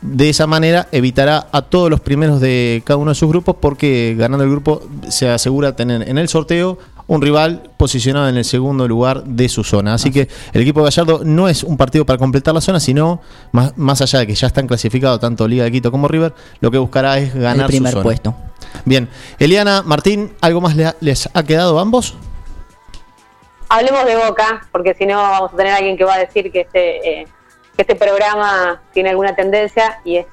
[0.00, 4.14] De esa manera evitará a todos los primeros de cada uno de sus grupos porque
[4.16, 6.78] ganando el grupo se asegura tener en el sorteo
[7.08, 9.94] un rival posicionado en el segundo lugar de su zona.
[9.94, 13.20] Así que el equipo de Gallardo no es un partido para completar la zona, sino
[13.50, 16.70] más, más allá de que ya están clasificados tanto Liga de Quito como River, lo
[16.70, 18.02] que buscará es ganar el primer su zona.
[18.04, 18.34] puesto.
[18.84, 22.14] Bien, Eliana, Martín, ¿algo más le ha- les ha quedado a ambos?
[23.70, 26.60] Hablemos de Boca, porque si no vamos a tener alguien que va a decir que
[26.60, 27.26] este, eh,
[27.78, 30.26] que este programa tiene alguna tendencia y es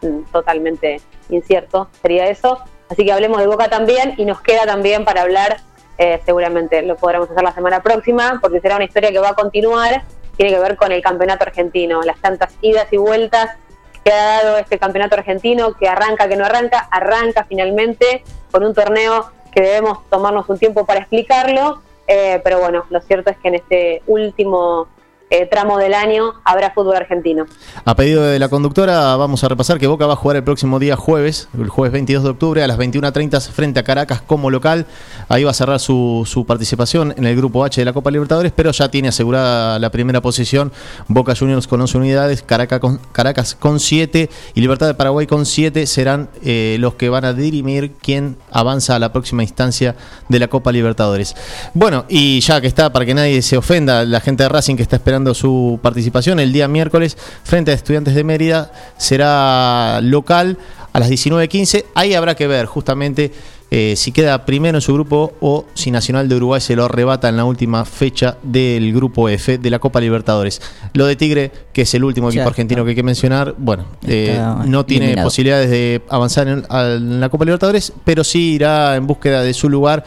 [0.00, 2.60] mm, totalmente incierto, sería eso.
[2.88, 5.56] Así que hablemos de Boca también y nos queda también para hablar,
[5.98, 9.34] eh, seguramente lo podremos hacer la semana próxima, porque será una historia que va a
[9.34, 10.04] continuar,
[10.36, 13.56] tiene que ver con el campeonato argentino, las tantas idas y vueltas
[14.04, 18.22] que ha dado este campeonato argentino, que arranca, que no arranca, arranca finalmente
[18.52, 23.30] con un torneo que debemos tomarnos un tiempo para explicarlo, eh, pero bueno, lo cierto
[23.30, 24.86] es que en este último
[25.34, 27.46] eh, tramo del año habrá fútbol argentino.
[27.84, 30.78] A pedido de la conductora, vamos a repasar que Boca va a jugar el próximo
[30.78, 34.86] día jueves, el jueves 22 de octubre, a las 21.30 frente a Caracas como local.
[35.28, 38.70] Ahí va a cerrar su, participación en el grupo H de la Copa Libertadores, pero
[38.70, 40.72] ya tiene asegurada la primera posición.
[41.08, 45.46] Boca Juniors con 11 unidades, Caracas con, Caracas con 7 y Libertad de Paraguay con
[45.46, 49.96] 7 serán eh, los que van a dirimir quién avanza a la próxima instancia
[50.28, 51.34] de la Copa Libertadores.
[51.74, 54.82] Bueno, y ya que está, para que nadie se ofenda, la gente de Racing que
[54.82, 60.58] está esperando su participación el día miércoles frente a Estudiantes de Mérida será local
[60.92, 61.84] a las 19.15.
[61.94, 63.32] Ahí habrá que ver justamente
[63.70, 67.28] eh, si queda primero en su grupo o si Nacional de Uruguay se lo arrebata
[67.28, 70.60] en la última fecha del grupo F de la Copa Libertadores.
[70.92, 72.50] Lo de Tigre, que es el último Ya equipo está.
[72.50, 75.26] argentino que hay que mencionar, bueno, eh, no tiene eliminado.
[75.26, 79.68] posibilidades de avanzar en, en la Copa Libertadores, pero sí irá en búsqueda de su
[79.68, 80.04] lugar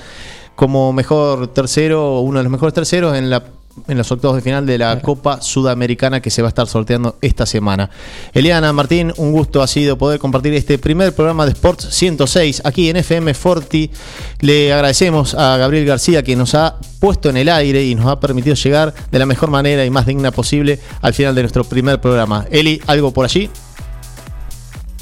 [0.56, 3.44] como mejor tercero o uno de los mejores terceros en la
[3.88, 7.18] en los octavos de final de la Copa Sudamericana que se va a estar sorteando
[7.22, 7.90] esta semana.
[8.34, 12.90] Eliana, Martín, un gusto ha sido poder compartir este primer programa de Sports 106 aquí
[12.90, 13.92] en FM Forti.
[14.40, 18.20] Le agradecemos a Gabriel García que nos ha puesto en el aire y nos ha
[18.20, 22.02] permitido llegar de la mejor manera y más digna posible al final de nuestro primer
[22.02, 22.46] programa.
[22.52, 23.50] Eli, ¿algo por allí?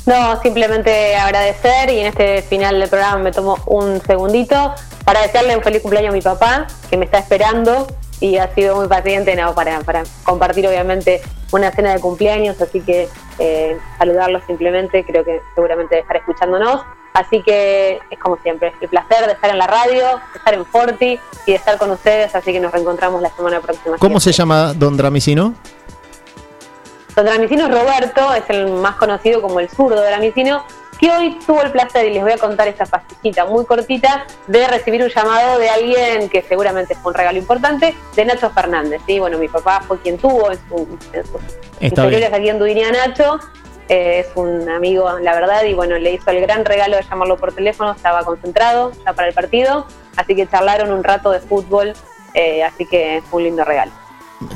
[0.06, 4.74] No, simplemente agradecer y en este final del programa me tomo un segundito
[5.04, 7.88] para desearle un feliz cumpleaños a mi papá, que me está esperando
[8.20, 9.54] y ha sido muy paciente ¿no?
[9.54, 13.08] para, para compartir obviamente una cena de cumpleaños, así que
[13.40, 16.82] eh, saludarlo simplemente, creo que seguramente estar escuchándonos.
[17.14, 20.02] Así que es como siempre, el placer de estar en la radio,
[20.34, 23.62] de estar en Forti y de estar con ustedes, así que nos reencontramos la semana
[23.62, 23.98] próxima.
[23.98, 25.54] ¿Cómo se llama Don Dramicino?
[27.16, 30.66] Don Dramicino Roberto es el más conocido como el zurdo Dramicino,
[31.06, 34.68] que hoy tuvo el placer, y les voy a contar esta pastillita muy cortita, de
[34.68, 39.02] recibir un llamado de alguien que seguramente fue un regalo importante, de Nacho Fernández.
[39.06, 39.20] ¿sí?
[39.20, 41.42] Bueno, mi papá fue quien tuvo en, su, en sus
[41.80, 43.40] inferiores aquí en Nacho.
[43.88, 47.38] eh, es un amigo, la verdad, y bueno, le hizo el gran regalo de llamarlo
[47.38, 49.86] por teléfono, estaba concentrado ya para el partido,
[50.16, 51.94] así que charlaron un rato de fútbol,
[52.34, 53.92] eh, así que fue un lindo regalo.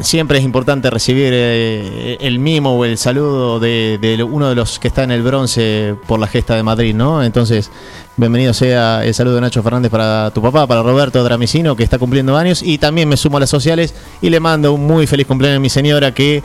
[0.02, 4.78] Siempre es importante recibir eh, el mimo o el saludo de, de uno de los
[4.78, 7.24] que está en el bronce por la gesta de Madrid, ¿no?
[7.24, 7.72] Entonces,
[8.18, 11.98] bienvenido sea el saludo de Nacho Fernández para tu papá, para Roberto Dramicino, que está
[11.98, 15.26] cumpliendo años, y también me sumo a las sociales y le mando un muy feliz
[15.26, 16.44] cumpleaños a mi señora que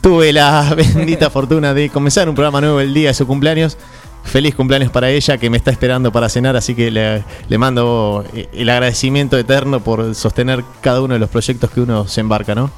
[0.00, 3.78] tuve la bendita fortuna de comenzar un programa nuevo el día de su cumpleaños.
[4.24, 8.68] Feliz cumpleaños para ella que me está esperando para cenar, así que le, mando el
[8.70, 12.70] agradecimiento eterno por sostener cada uno de los proyectos que uno se embarca, ¿no?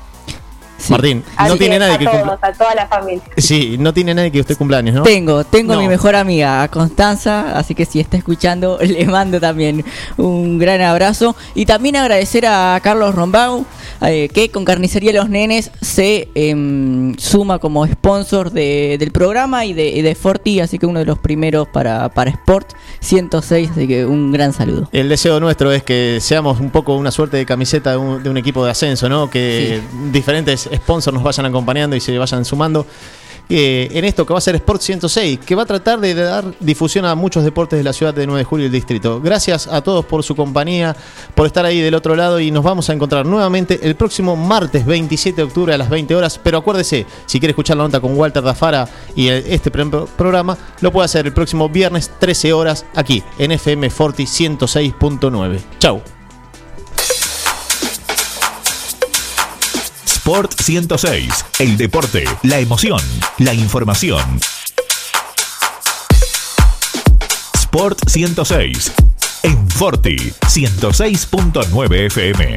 [0.91, 2.39] Martín, no Así tiene que nadie a que todos, cumpla.
[2.43, 3.23] a toda la familia.
[3.39, 5.03] Sí, no tiene nadie que usted cumpleaños, ¿no?
[5.03, 5.83] Tengo, tengo a No.
[5.83, 9.85] mi mejor amiga, a Constanza, así que si está escuchando, le mando también
[10.17, 11.37] un gran abrazo.
[11.55, 13.65] Y también agradecer a Carlos Rombau,
[14.03, 19.73] eh, que con Carnicería Los Nenes se em, suma como sponsor de- del programa y
[19.73, 23.87] de, y de Forti, así que uno de los primeros para, para Sport 106, así
[23.89, 24.89] que un gran saludo.
[24.93, 28.29] El deseo nuestro es que seamos un poco una suerte de camiseta de un, de
[28.31, 29.31] un equipo de ascenso, ¿no?
[29.31, 29.81] Que
[30.13, 32.87] diferentes sponsors nos vayan acompañando y se vayan sumando.
[33.49, 36.45] eh, en esto que va a ser Sport 106, que va a tratar de dar
[36.61, 39.21] difusión a muchos deportes de la ciudad de 9 de julio y el distrito.
[39.21, 40.97] Gracias a todos por su compañía,
[41.35, 44.87] por estar ahí del otro lado y nos vamos a encontrar nuevamente el próximo martes
[44.87, 46.41] 27 de octubre a las 20 horas.
[46.43, 51.05] Pero acuérdese, si quiere escuchar la nota con Walter Dafara y este programa, lo puede
[51.05, 55.61] hacer el próximo viernes 13 horas aquí en FM Forti 106.9.
[55.79, 56.01] Chau.
[60.25, 61.45] Sport 106.
[61.59, 62.99] El deporte, la emoción,
[63.41, 64.41] la información.
[67.59, 68.93] Sport 106.
[69.43, 72.57] En Forti 106.9 FM.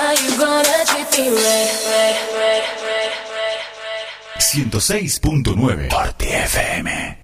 [0.00, 3.58] Are you gonna treat me right, right, right, right, right,
[4.38, 4.70] right?
[4.70, 7.19] 106.9 Forti FM.